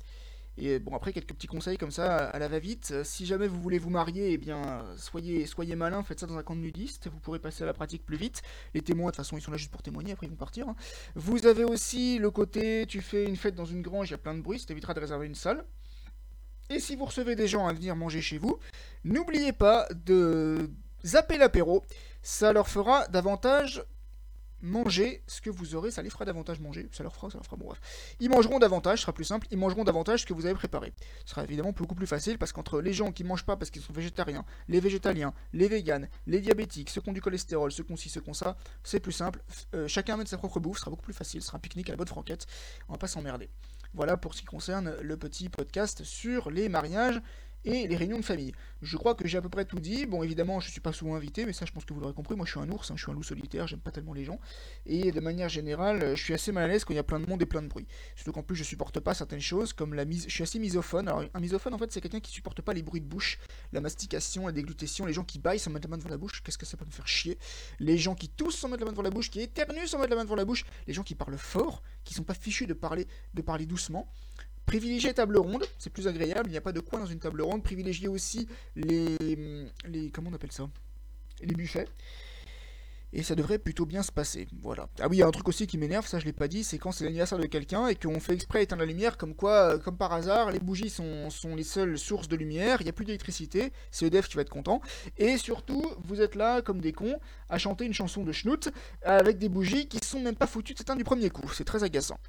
Et 0.57 0.79
bon, 0.79 0.95
après, 0.95 1.11
quelques 1.11 1.33
petits 1.33 1.47
conseils 1.47 1.77
comme 1.77 1.91
ça 1.91 2.15
à 2.15 2.39
la 2.39 2.47
va-vite. 2.47 3.03
Si 3.03 3.25
jamais 3.25 3.47
vous 3.47 3.61
voulez 3.61 3.77
vous 3.77 3.89
marier, 3.89 4.31
eh 4.31 4.37
bien, 4.37 4.85
soyez, 4.95 5.45
soyez 5.47 5.75
malin, 5.75 6.01
faites 6.01 6.21
ça 6.21 6.27
dans 6.27 6.37
un 6.37 6.43
camp 6.43 6.55
de 6.55 6.61
nudistes. 6.61 7.09
Vous 7.09 7.19
pourrez 7.19 7.39
passer 7.39 7.63
à 7.63 7.65
la 7.65 7.73
pratique 7.73 8.05
plus 8.05 8.15
vite. 8.15 8.41
Les 8.73 8.81
témoins, 8.81 9.07
de 9.07 9.11
toute 9.11 9.17
façon, 9.17 9.37
ils 9.37 9.41
sont 9.41 9.51
là 9.51 9.57
juste 9.57 9.71
pour 9.71 9.81
témoigner, 9.81 10.13
après 10.13 10.27
ils 10.27 10.29
vont 10.29 10.37
partir. 10.37 10.69
Hein. 10.69 10.75
Vous 11.15 11.45
avez 11.45 11.65
aussi 11.65 12.19
le 12.19 12.31
côté, 12.31 12.85
tu 12.87 13.01
fais 13.01 13.25
une 13.25 13.35
fête 13.35 13.55
dans 13.55 13.65
une 13.65 13.81
grange, 13.81 14.07
il 14.09 14.11
y 14.11 14.15
a 14.15 14.17
plein 14.17 14.33
de 14.33 14.41
bruit, 14.41 14.59
ça 14.59 14.67
t'évitera 14.67 14.93
de 14.93 15.01
réserver 15.01 15.25
une 15.25 15.35
salle. 15.35 15.65
Et 16.69 16.79
si 16.79 16.95
vous 16.95 17.05
recevez 17.05 17.35
des 17.35 17.47
gens 17.47 17.67
à 17.67 17.73
venir 17.73 17.95
manger 17.95 18.21
chez 18.21 18.37
vous, 18.37 18.59
n'oubliez 19.03 19.53
pas 19.53 19.87
de 19.93 20.69
zapper 21.05 21.37
l'apéro. 21.37 21.83
Ça 22.21 22.53
leur 22.53 22.67
fera 22.67 23.07
davantage 23.07 23.83
manger 24.61 25.21
ce 25.27 25.41
que 25.41 25.49
vous 25.49 25.75
aurez, 25.75 25.91
ça 25.91 26.01
les 26.01 26.09
fera 26.09 26.25
davantage 26.25 26.59
manger, 26.59 26.89
ça 26.91 27.03
leur 27.03 27.15
fera, 27.15 27.29
ça 27.29 27.37
leur 27.37 27.45
fera, 27.45 27.55
bon 27.55 27.67
bref. 27.67 27.79
Ils 28.19 28.29
mangeront 28.29 28.59
davantage, 28.59 28.99
ce 28.99 29.01
sera 29.03 29.13
plus 29.13 29.23
simple, 29.23 29.47
ils 29.51 29.57
mangeront 29.57 29.83
davantage 29.83 30.21
ce 30.21 30.25
que 30.25 30.33
vous 30.33 30.45
avez 30.45 30.55
préparé. 30.55 30.93
Ce 31.25 31.31
sera 31.31 31.43
évidemment 31.43 31.71
beaucoup 31.71 31.95
plus 31.95 32.07
facile 32.07 32.37
parce 32.37 32.51
qu'entre 32.51 32.81
les 32.81 32.93
gens 32.93 33.11
qui 33.11 33.23
mangent 33.23 33.45
pas 33.45 33.55
parce 33.55 33.69
qu'ils 33.69 33.83
sont 33.83 33.93
végétariens, 33.93 34.43
les 34.67 34.79
végétaliens, 34.79 35.33
les 35.53 35.67
véganes, 35.67 36.09
les 36.25 36.39
diabétiques, 36.39 36.89
ceux 36.89 37.01
qui 37.01 37.09
ont 37.09 37.13
du 37.13 37.21
cholestérol, 37.21 37.71
ceux 37.71 37.83
qui 37.83 37.91
ont 37.91 37.97
ci, 37.97 38.09
ceux 38.09 38.21
qui 38.21 38.29
ont 38.29 38.33
ça, 38.33 38.57
c'est 38.83 38.99
plus 38.99 39.11
simple. 39.11 39.43
Euh, 39.75 39.87
chacun 39.87 40.15
amène 40.15 40.27
sa 40.27 40.37
propre 40.37 40.59
bouffe, 40.59 40.77
ce 40.77 40.81
sera 40.81 40.91
beaucoup 40.91 41.03
plus 41.03 41.13
facile, 41.13 41.41
ce 41.41 41.47
sera 41.47 41.57
un 41.57 41.59
pique-nique 41.59 41.89
à 41.89 41.93
la 41.93 41.97
bonne 41.97 42.07
franquette, 42.07 42.47
on 42.89 42.93
va 42.93 42.97
pas 42.97 43.07
s'emmerder. 43.07 43.49
Voilà 43.95 44.17
pour 44.17 44.33
ce 44.33 44.41
qui 44.41 44.45
concerne 44.45 44.93
le 45.01 45.15
petit 45.15 45.47
podcast 45.47 46.03
sur 46.03 46.51
les 46.51 46.67
mariages 46.67 47.21
et 47.65 47.87
les 47.87 47.95
réunions 47.95 48.19
de 48.19 48.25
famille. 48.25 48.53
Je 48.81 48.97
crois 48.97 49.15
que 49.15 49.27
j'ai 49.27 49.37
à 49.37 49.41
peu 49.41 49.49
près 49.49 49.65
tout 49.65 49.79
dit. 49.79 50.05
Bon, 50.05 50.23
évidemment, 50.23 50.59
je 50.59 50.69
suis 50.69 50.81
pas 50.81 50.93
souvent 50.93 51.15
invité, 51.15 51.45
mais 51.45 51.53
ça, 51.53 51.65
je 51.65 51.71
pense 51.71 51.83
que 51.83 51.93
vous 51.93 51.99
l'aurez 51.99 52.13
compris. 52.13 52.35
Moi, 52.35 52.45
je 52.45 52.51
suis 52.51 52.59
un 52.59 52.69
ours, 52.69 52.89
hein, 52.91 52.93
je 52.95 53.03
suis 53.03 53.11
un 53.11 53.15
loup 53.15 53.23
solitaire, 53.23 53.67
j'aime 53.67 53.79
pas 53.79 53.91
tellement 53.91 54.13
les 54.13 54.23
gens. 54.23 54.39
Et 54.85 55.11
de 55.11 55.19
manière 55.19 55.49
générale, 55.49 56.15
je 56.15 56.23
suis 56.23 56.33
assez 56.33 56.51
mal 56.51 56.65
à 56.65 56.67
l'aise 56.67 56.85
quand 56.85 56.93
il 56.93 56.97
y 56.97 56.99
a 56.99 57.03
plein 57.03 57.19
de 57.19 57.27
monde 57.27 57.41
et 57.41 57.45
plein 57.45 57.61
de 57.61 57.67
bruit. 57.67 57.87
Surtout 58.15 58.31
qu'en 58.31 58.43
plus, 58.43 58.55
je 58.55 58.63
supporte 58.63 58.99
pas 58.99 59.13
certaines 59.13 59.41
choses, 59.41 59.73
comme 59.73 59.93
la 59.93 60.05
mise. 60.05 60.25
Je 60.27 60.33
suis 60.33 60.43
assez 60.43 60.59
misophone. 60.59 61.07
Alors, 61.07 61.23
un 61.33 61.39
misophone, 61.39 61.73
en 61.73 61.77
fait, 61.77 61.91
c'est 61.91 62.01
quelqu'un 62.01 62.19
qui 62.19 62.31
supporte 62.31 62.61
pas 62.61 62.73
les 62.73 62.83
bruits 62.83 63.01
de 63.01 63.07
bouche, 63.07 63.39
la 63.73 63.81
mastication, 63.81 64.45
la 64.45 64.51
déglutation, 64.51 65.05
les 65.05 65.13
gens 65.13 65.23
qui 65.23 65.39
baillent 65.39 65.59
sans 65.59 65.71
mettre 65.71 65.87
la 65.87 65.91
main 65.91 65.97
devant 65.97 66.09
la 66.09 66.17
bouche. 66.17 66.43
Qu'est-ce 66.43 66.57
que 66.57 66.65
ça 66.65 66.77
peut 66.77 66.85
me 66.85 66.91
faire 66.91 67.07
chier? 67.07 67.37
Les 67.79 67.97
gens 67.97 68.15
qui 68.15 68.29
toussent 68.29 68.57
sans 68.57 68.69
mettre 68.69 68.81
la 68.81 68.85
main 68.85 68.91
devant 68.91 69.03
la 69.03 69.09
bouche, 69.09 69.31
qui 69.31 69.41
éternuent 69.41 69.87
sans 69.87 69.97
mettre 69.97 70.11
la 70.11 70.17
main 70.17 70.23
devant 70.23 70.35
la 70.35 70.45
bouche, 70.45 70.65
les 70.87 70.93
gens 70.93 71.03
qui 71.03 71.15
parlent 71.15 71.37
fort, 71.37 71.81
qui 72.03 72.13
sont 72.13 72.23
pas 72.23 72.35
fichus 72.35 72.67
de 72.67 72.73
parler, 72.73 73.07
de 73.33 73.41
parler 73.41 73.65
doucement. 73.65 74.07
Privilégiez 74.75 75.13
table 75.13 75.37
ronde, 75.37 75.65
c'est 75.77 75.89
plus 75.89 76.05
agréable, 76.05 76.49
il 76.49 76.51
n'y 76.51 76.57
a 76.57 76.61
pas 76.61 76.73
de 76.73 76.81
coin 76.81 76.99
dans 76.99 77.05
une 77.05 77.19
table 77.19 77.41
ronde. 77.41 77.63
Privilégiez 77.63 78.09
aussi 78.09 78.45
les, 78.75 79.15
les 79.87 80.09
comment 80.09 80.29
on 80.29 80.33
appelle 80.33 80.51
ça? 80.51 80.69
Les 81.39 81.55
buffets. 81.55 81.87
Et 83.13 83.23
ça 83.23 83.35
devrait 83.35 83.59
plutôt 83.59 83.85
bien 83.85 84.03
se 84.03 84.11
passer. 84.11 84.47
Voilà. 84.61 84.89
Ah 84.99 85.07
oui, 85.09 85.17
il 85.17 85.19
y 85.19 85.23
a 85.23 85.27
un 85.27 85.31
truc 85.31 85.47
aussi 85.47 85.67
qui 85.67 85.77
m'énerve, 85.77 86.05
ça 86.05 86.19
je 86.19 86.25
l'ai 86.25 86.33
pas 86.33 86.47
dit, 86.47 86.63
c'est 86.63 86.77
quand 86.77 86.91
c'est 86.91 87.05
l'anniversaire 87.05 87.37
de 87.37 87.45
quelqu'un 87.45 87.87
et 87.87 87.95
qu'on 87.95 88.19
fait 88.19 88.33
exprès 88.33 88.63
éteindre 88.63 88.81
la 88.81 88.87
lumière, 88.87 89.17
comme 89.17 89.35
quoi, 89.35 89.75
euh, 89.75 89.77
comme 89.77 89.97
par 89.97 90.11
hasard, 90.11 90.51
les 90.51 90.59
bougies 90.59 90.89
sont, 90.89 91.29
les 91.55 91.63
seules 91.63 91.97
sources 91.97 92.27
de 92.27 92.35
lumière, 92.35 92.77
il 92.81 92.83
n'y 92.83 92.89
a 92.89 92.93
plus 92.93 93.05
d'électricité, 93.05 93.71
c'est 93.91 94.07
EDF 94.07 94.27
qui 94.27 94.35
va 94.35 94.41
être 94.41 94.49
content. 94.49 94.81
Et 95.17 95.37
surtout, 95.37 95.83
vous 96.03 96.21
êtes 96.21 96.35
là, 96.35 96.61
comme 96.61 96.81
des 96.81 96.91
cons, 96.91 97.19
à 97.49 97.57
chanter 97.57 97.85
une 97.85 97.93
chanson 97.93 98.23
de 98.23 98.31
schnout 98.31 98.69
avec 99.03 99.37
des 99.37 99.49
bougies 99.49 99.87
qui 99.87 99.99
sont 100.05 100.19
même 100.19 100.35
pas 100.35 100.47
foutues 100.47 100.73
de 100.73 100.79
s'éteindre 100.79 100.97
du 100.97 101.03
premier 101.03 101.29
coup. 101.29 101.49
C'est 101.53 101.63
très 101.63 101.83
agaçant. 101.83 102.19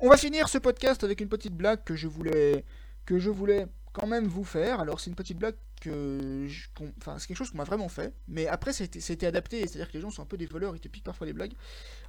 On 0.00 0.08
va 0.08 0.16
finir 0.16 0.48
ce 0.48 0.58
podcast 0.58 1.04
avec 1.04 1.20
une 1.20 1.28
petite 1.28 1.54
blague 1.54 1.84
que 1.84 1.94
je 1.94 2.08
voulais, 2.08 2.64
que 3.06 3.18
je 3.18 3.30
voulais 3.30 3.66
quand 3.92 4.06
même 4.06 4.26
vous 4.26 4.44
faire. 4.44 4.80
Alors 4.80 5.00
c'est 5.00 5.10
une 5.10 5.16
petite 5.16 5.38
blague 5.38 5.54
que, 5.82 6.46
c'est 6.48 7.26
quelque 7.26 7.36
chose 7.36 7.50
qu'on 7.50 7.58
m'a 7.58 7.64
vraiment 7.64 7.88
fait, 7.88 8.14
mais 8.28 8.46
après 8.46 8.72
c'était 8.72 9.26
adapté, 9.26 9.66
c'est-à-dire 9.66 9.88
que 9.88 9.94
les 9.94 10.00
gens 10.00 10.10
sont 10.10 10.22
un 10.22 10.26
peu 10.26 10.36
des 10.36 10.46
voleurs, 10.46 10.76
ils 10.76 10.80
te 10.80 10.88
piquent 10.88 11.04
parfois 11.04 11.26
les 11.26 11.32
blagues. 11.32 11.54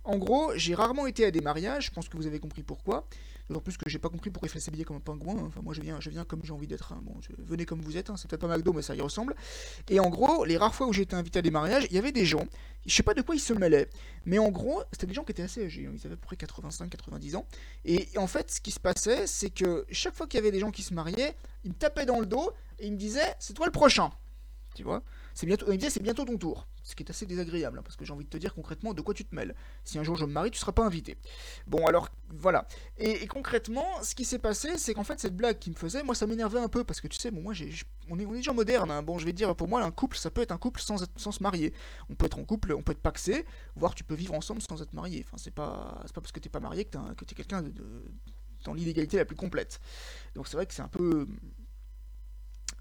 En 0.04 0.18
gros, 0.18 0.52
j'ai 0.56 0.76
rarement 0.76 1.08
été 1.08 1.26
à 1.26 1.32
des 1.32 1.42
mariages, 1.42 1.88
je 1.88 1.92
pense 1.92 2.08
que 2.08 2.18
vous 2.18 2.28
avez 2.28 2.40
compris 2.40 2.62
pourquoi. 2.62 3.08
D'autant 3.50 3.62
plus 3.62 3.76
que 3.76 3.90
j'ai 3.90 4.00
pas 4.00 4.10
compris 4.10 4.30
pourquoi 4.30 4.48
il 4.48 4.50
fallait 4.50 4.62
s'habiller 4.62 4.86
comme 4.86 4.96
un 4.96 5.02
pingouin. 5.02 5.36
Enfin, 5.44 5.62
moi 5.62 5.74
je 5.74 5.82
viens, 5.82 6.00
je 6.00 6.10
viens 6.10 6.24
comme 6.24 6.42
j'ai 6.44 6.54
envie 6.54 6.68
d'être. 6.68 6.94
Hein. 6.94 7.02
Bon, 7.04 7.14
venez 7.40 7.66
comme 7.66 7.82
vous 7.82 7.98
êtes, 7.98 8.10
hein. 8.10 8.16
c'est 8.16 8.30
peut-être 8.30 8.42
pas 8.42 8.48
McDo, 8.48 8.72
mais 8.72 8.82
ça 8.82 8.96
y 8.96 9.02
ressemble. 9.02 9.36
Et 9.90 10.00
en 10.00 10.10
gros, 10.10 10.46
les 10.46 10.56
rares 10.56 10.74
fois 10.74 10.88
où 10.88 10.94
j'ai 10.94 11.02
été 11.02 11.16
invité 11.16 11.40
à 11.40 11.42
des 11.42 11.52
mariages, 11.52 11.86
il 11.90 11.96
y 11.96 12.00
avait 12.00 12.14
des 12.14 12.26
gens, 12.26 12.46
je 12.86 12.94
sais 12.94 13.04
pas 13.04 13.14
de 13.14 13.22
quoi 13.22 13.36
ils 13.36 13.40
se 13.40 13.54
mêlaient, 13.54 13.90
mais 14.26 14.40
en 14.40 14.50
gros, 14.50 14.82
c'était 14.94 15.08
des 15.08 15.14
gens 15.14 15.24
qui 15.24 15.32
étaient 15.32 15.44
assez 15.44 15.66
âgés, 15.66 15.86
hein. 15.86 15.94
ils 15.94 16.06
avaient 16.06 16.14
à 16.14 16.18
peu 16.18 16.26
près 16.26 16.38
85-90 16.38 17.36
ans. 17.36 17.46
Et 17.84 18.08
en 18.16 18.28
fait, 18.28 18.50
ce 18.50 18.62
qui 18.62 18.72
se 18.72 18.80
passait, 18.80 19.28
c'est 19.28 19.50
que 19.50 19.86
chaque 19.92 20.16
fois 20.16 20.28
qu'il 20.28 20.38
y 20.38 20.42
avait 20.42 20.52
des 20.52 20.60
gens 20.60 20.72
qui 20.72 20.84
se 20.84 20.94
mariaient, 20.94 21.36
ils 21.66 21.72
me 21.72 21.76
tapaient 21.76 22.06
dans 22.06 22.22
le 22.22 22.26
dos 22.26 22.54
et 22.80 22.88
ils 22.88 22.94
me 22.94 22.98
disaient 22.98 23.36
C'est 23.40 23.54
toi 23.54 23.66
le 23.66 23.72
prochain. 23.72 24.12
Tu 24.76 24.84
vois? 24.84 25.04
C'est 25.34 25.46
bientôt, 25.46 25.66
il 25.68 25.74
me 25.74 25.78
disait 25.78 25.90
c'est 25.90 26.04
bientôt 26.04 26.26
ton 26.26 26.38
tour. 26.38 26.68
Ce 26.84 26.96
qui 26.96 27.04
est 27.04 27.10
assez 27.10 27.26
désagréable, 27.26 27.80
hein, 27.80 27.82
parce 27.84 27.96
que 27.96 28.04
j'ai 28.04 28.12
envie 28.12 28.26
de 28.26 28.30
te 28.30 28.38
dire 28.38 28.54
concrètement 28.54 28.94
de 28.94 29.02
quoi 29.02 29.14
tu 29.14 29.24
te 29.24 29.34
mêles. 29.34 29.56
Si 29.86 29.98
un 29.98 30.04
jour 30.04 30.16
je 30.16 30.26
me 30.26 30.32
marie, 30.32 30.52
tu 30.52 30.60
seras 30.60 30.74
pas 30.74 30.84
invité. 30.84 31.18
Bon, 31.66 31.86
alors 31.88 32.10
voilà. 32.30 32.68
Et, 32.98 33.26
concrètement, 33.28 33.86
ce 34.04 34.16
qui 34.16 34.26
s'est 34.26 34.40
passé, 34.40 34.78
c'est 34.78 34.94
qu'en 34.94 35.06
fait, 35.06 35.20
cette 35.20 35.36
blague 35.36 35.60
qui 35.60 35.70
me 35.70 35.76
faisait, 35.76 36.04
moi 36.04 36.14
ça 36.14 36.28
m'énervait 36.28 36.60
un 36.60 36.68
peu, 36.68 36.84
parce 36.84 37.00
que 37.00 37.08
tu 37.08 37.18
sais, 37.18 37.32
bon, 37.32 37.42
moi, 37.42 37.54
on, 38.10 38.20
est, 38.20 38.26
on 38.26 38.36
est 38.36 38.42
gens 38.42 38.54
modernes. 38.54 38.92
Hein. 38.92 39.02
Bon, 39.02 39.18
je 39.18 39.26
vais 39.26 39.32
dire, 39.32 39.56
pour 39.56 39.70
moi, 39.70 39.82
un 39.82 39.92
couple, 39.92 40.18
ça 40.18 40.30
peut 40.30 40.42
être 40.42 40.52
un 40.52 40.58
couple 40.58 40.82
sans, 40.82 41.06
sans 41.16 41.32
se 41.32 41.42
marier. 41.42 41.74
On 42.10 42.16
peut 42.16 42.26
être 42.26 42.38
en 42.38 42.44
couple, 42.44 42.74
on 42.74 42.82
peut 42.82 42.92
être 42.92 43.02
paxé, 43.02 43.46
voire 43.76 43.96
tu 43.96 44.04
peux 44.04 44.16
vivre 44.16 44.34
ensemble 44.34 44.62
sans 44.62 44.82
être 44.82 44.94
marié. 44.94 45.24
Enfin, 45.26 45.38
c'est 45.38 45.54
pas, 45.54 46.02
c'est 46.06 46.14
pas 46.14 46.22
parce 46.22 46.34
que 46.34 46.40
t'es 46.40 46.50
pas 46.50 46.60
marié 46.60 46.84
que 46.84 46.92
t'es, 46.92 47.26
que 47.26 47.34
quelqu'un 47.34 47.64
dans 48.66 48.74
l'illégalité 48.74 49.18
la 49.18 49.26
plus 49.26 49.36
complète. 49.38 49.80
Donc 50.36 50.48
c'est 50.48 50.58
vrai 50.58 50.66
que 50.66 50.74
c'est 50.74 50.82
un 50.82 50.88
peu 50.90 51.28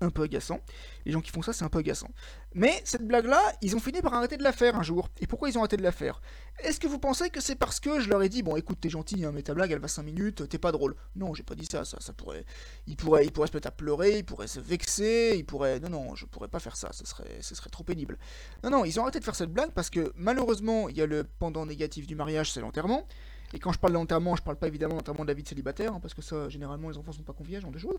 un 0.02 0.10
peu 0.10 0.22
agaçant. 0.22 0.60
Les 1.04 1.12
gens 1.12 1.20
qui 1.20 1.30
font 1.30 1.42
ça, 1.42 1.52
c'est 1.52 1.64
un 1.64 1.68
peu 1.68 1.78
agaçant. 1.78 2.10
Mais 2.54 2.82
cette 2.84 3.06
blague-là, 3.06 3.40
ils 3.62 3.74
ont 3.76 3.80
fini 3.80 4.02
par 4.02 4.14
arrêter 4.14 4.36
de 4.36 4.42
la 4.42 4.52
faire 4.52 4.76
un 4.76 4.82
jour. 4.82 5.08
Et 5.20 5.26
pourquoi 5.26 5.48
ils 5.48 5.56
ont 5.56 5.60
arrêté 5.60 5.76
de 5.76 5.82
la 5.82 5.92
faire? 5.92 6.20
Est-ce 6.58 6.78
que 6.78 6.86
vous 6.86 6.98
pensez 6.98 7.30
que 7.30 7.40
c'est 7.40 7.54
parce 7.54 7.80
que 7.80 8.00
je 8.00 8.08
leur 8.08 8.22
ai 8.22 8.28
dit, 8.28 8.42
bon 8.42 8.56
écoute, 8.56 8.78
t'es 8.80 8.90
gentil, 8.90 9.24
hein, 9.24 9.32
mais 9.32 9.42
ta 9.42 9.54
blague, 9.54 9.72
elle 9.72 9.78
va 9.78 9.88
5 9.88 10.02
minutes, 10.02 10.48
t'es 10.48 10.58
pas 10.58 10.72
drôle? 10.72 10.94
Non, 11.16 11.34
j'ai 11.34 11.42
pas 11.42 11.54
dit 11.54 11.66
ça, 11.66 11.84
ça, 11.84 11.98
ça 12.00 12.12
pourrait... 12.12 12.44
Ils 12.86 12.96
pourraient, 12.96 13.24
se 13.24 13.54
mettre 13.54 13.68
à 13.68 13.70
pleurer, 13.70 14.18
ils 14.18 14.24
pourraient 14.24 14.46
se 14.46 14.60
vexer, 14.60 15.34
ils 15.36 15.46
pourraient... 15.46 15.80
Non, 15.80 15.88
non, 15.88 16.14
je 16.14 16.26
pourrais 16.26 16.48
pas 16.48 16.60
faire 16.60 16.76
ça, 16.76 16.90
ce 16.92 17.06
serait, 17.06 17.38
ce 17.40 17.54
serait 17.54 17.70
trop 17.70 17.84
pénible. 17.84 18.18
Non, 18.62 18.70
non, 18.70 18.84
ils 18.84 18.98
ont 19.00 19.02
arrêté 19.02 19.18
de 19.18 19.24
faire 19.24 19.34
cette 19.34 19.52
blague 19.52 19.70
parce 19.70 19.90
que 19.90 20.12
malheureusement, 20.16 20.88
il 20.88 20.96
y 20.96 21.02
a 21.02 21.06
le 21.06 21.24
pendant 21.24 21.64
négatif 21.66 22.06
du 22.06 22.16
mariage, 22.16 22.52
c'est 22.52 22.60
l'enterrement. 22.60 23.06
Et 23.54 23.58
quand 23.58 23.72
je 23.72 23.78
parle 23.78 23.92
d'enterrement, 23.92 24.34
je 24.36 24.42
parle 24.42 24.56
pas 24.56 24.66
évidemment 24.66 24.96
d'enterrement 24.96 25.24
de 25.24 25.28
la 25.28 25.34
vie 25.34 25.42
de 25.42 25.48
célibataire, 25.48 25.92
hein, 25.94 26.00
parce 26.00 26.14
que 26.14 26.22
ça, 26.22 26.48
généralement, 26.48 26.88
les 26.88 26.96
enfants 26.96 27.12
sont 27.12 27.22
pas 27.22 27.32
conviés, 27.32 27.60
genre 27.60 27.70
de 27.70 27.78
choses. 27.78 27.96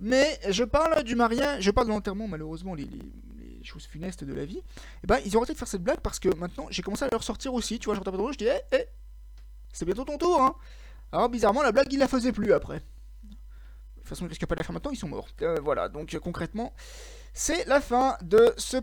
Mais 0.00 0.38
je 0.48 0.64
parle 0.64 1.02
du 1.04 1.14
mariage, 1.14 1.62
je 1.62 1.70
parle 1.70 1.86
de 1.86 1.92
l'enterrement, 1.92 2.26
malheureusement, 2.26 2.74
les, 2.74 2.88
choses 3.62 3.86
funestes 3.86 4.24
de 4.24 4.32
la 4.32 4.44
vie. 4.44 4.58
Et 4.58 4.62
eh 5.04 5.06
ben, 5.06 5.18
ils 5.26 5.36
ont 5.36 5.40
arrêté 5.40 5.52
de 5.52 5.58
faire 5.58 5.68
cette 5.68 5.82
blague 5.82 6.00
parce 6.00 6.18
que 6.18 6.34
maintenant, 6.36 6.68
j'ai 6.70 6.82
commencé 6.82 7.04
à 7.04 7.08
leur 7.10 7.22
sortir 7.22 7.52
aussi, 7.52 7.78
tu 7.78 7.86
vois, 7.86 7.94
je 7.94 8.00
pas 8.00 8.12
je 8.32 8.38
dis, 8.38 8.44
hé, 8.44 8.60
eh, 8.72 8.76
hé, 8.76 8.86
c'est 9.72 9.84
bientôt 9.84 10.04
ton 10.04 10.16
tour, 10.16 10.40
hein. 10.40 10.54
Alors, 11.12 11.28
bizarrement, 11.28 11.62
la 11.62 11.72
blague, 11.72 11.92
il 11.92 11.98
la 11.98 12.08
faisait 12.08 12.32
plus 12.32 12.52
après. 12.52 12.78
De 12.78 13.34
toute 13.96 14.08
façon, 14.08 14.24
ils 14.24 14.28
risquent 14.28 14.46
pas 14.46 14.54
de 14.54 14.60
la 14.60 14.64
faire 14.64 14.72
maintenant, 14.72 14.90
ils 14.90 14.96
sont 14.96 15.08
morts. 15.08 15.28
Euh, 15.42 15.58
voilà, 15.62 15.88
donc 15.88 16.16
concrètement, 16.18 16.72
c'est 17.34 17.66
la 17.66 17.80
fin 17.80 18.16
de 18.22 18.54
ce 18.56 18.78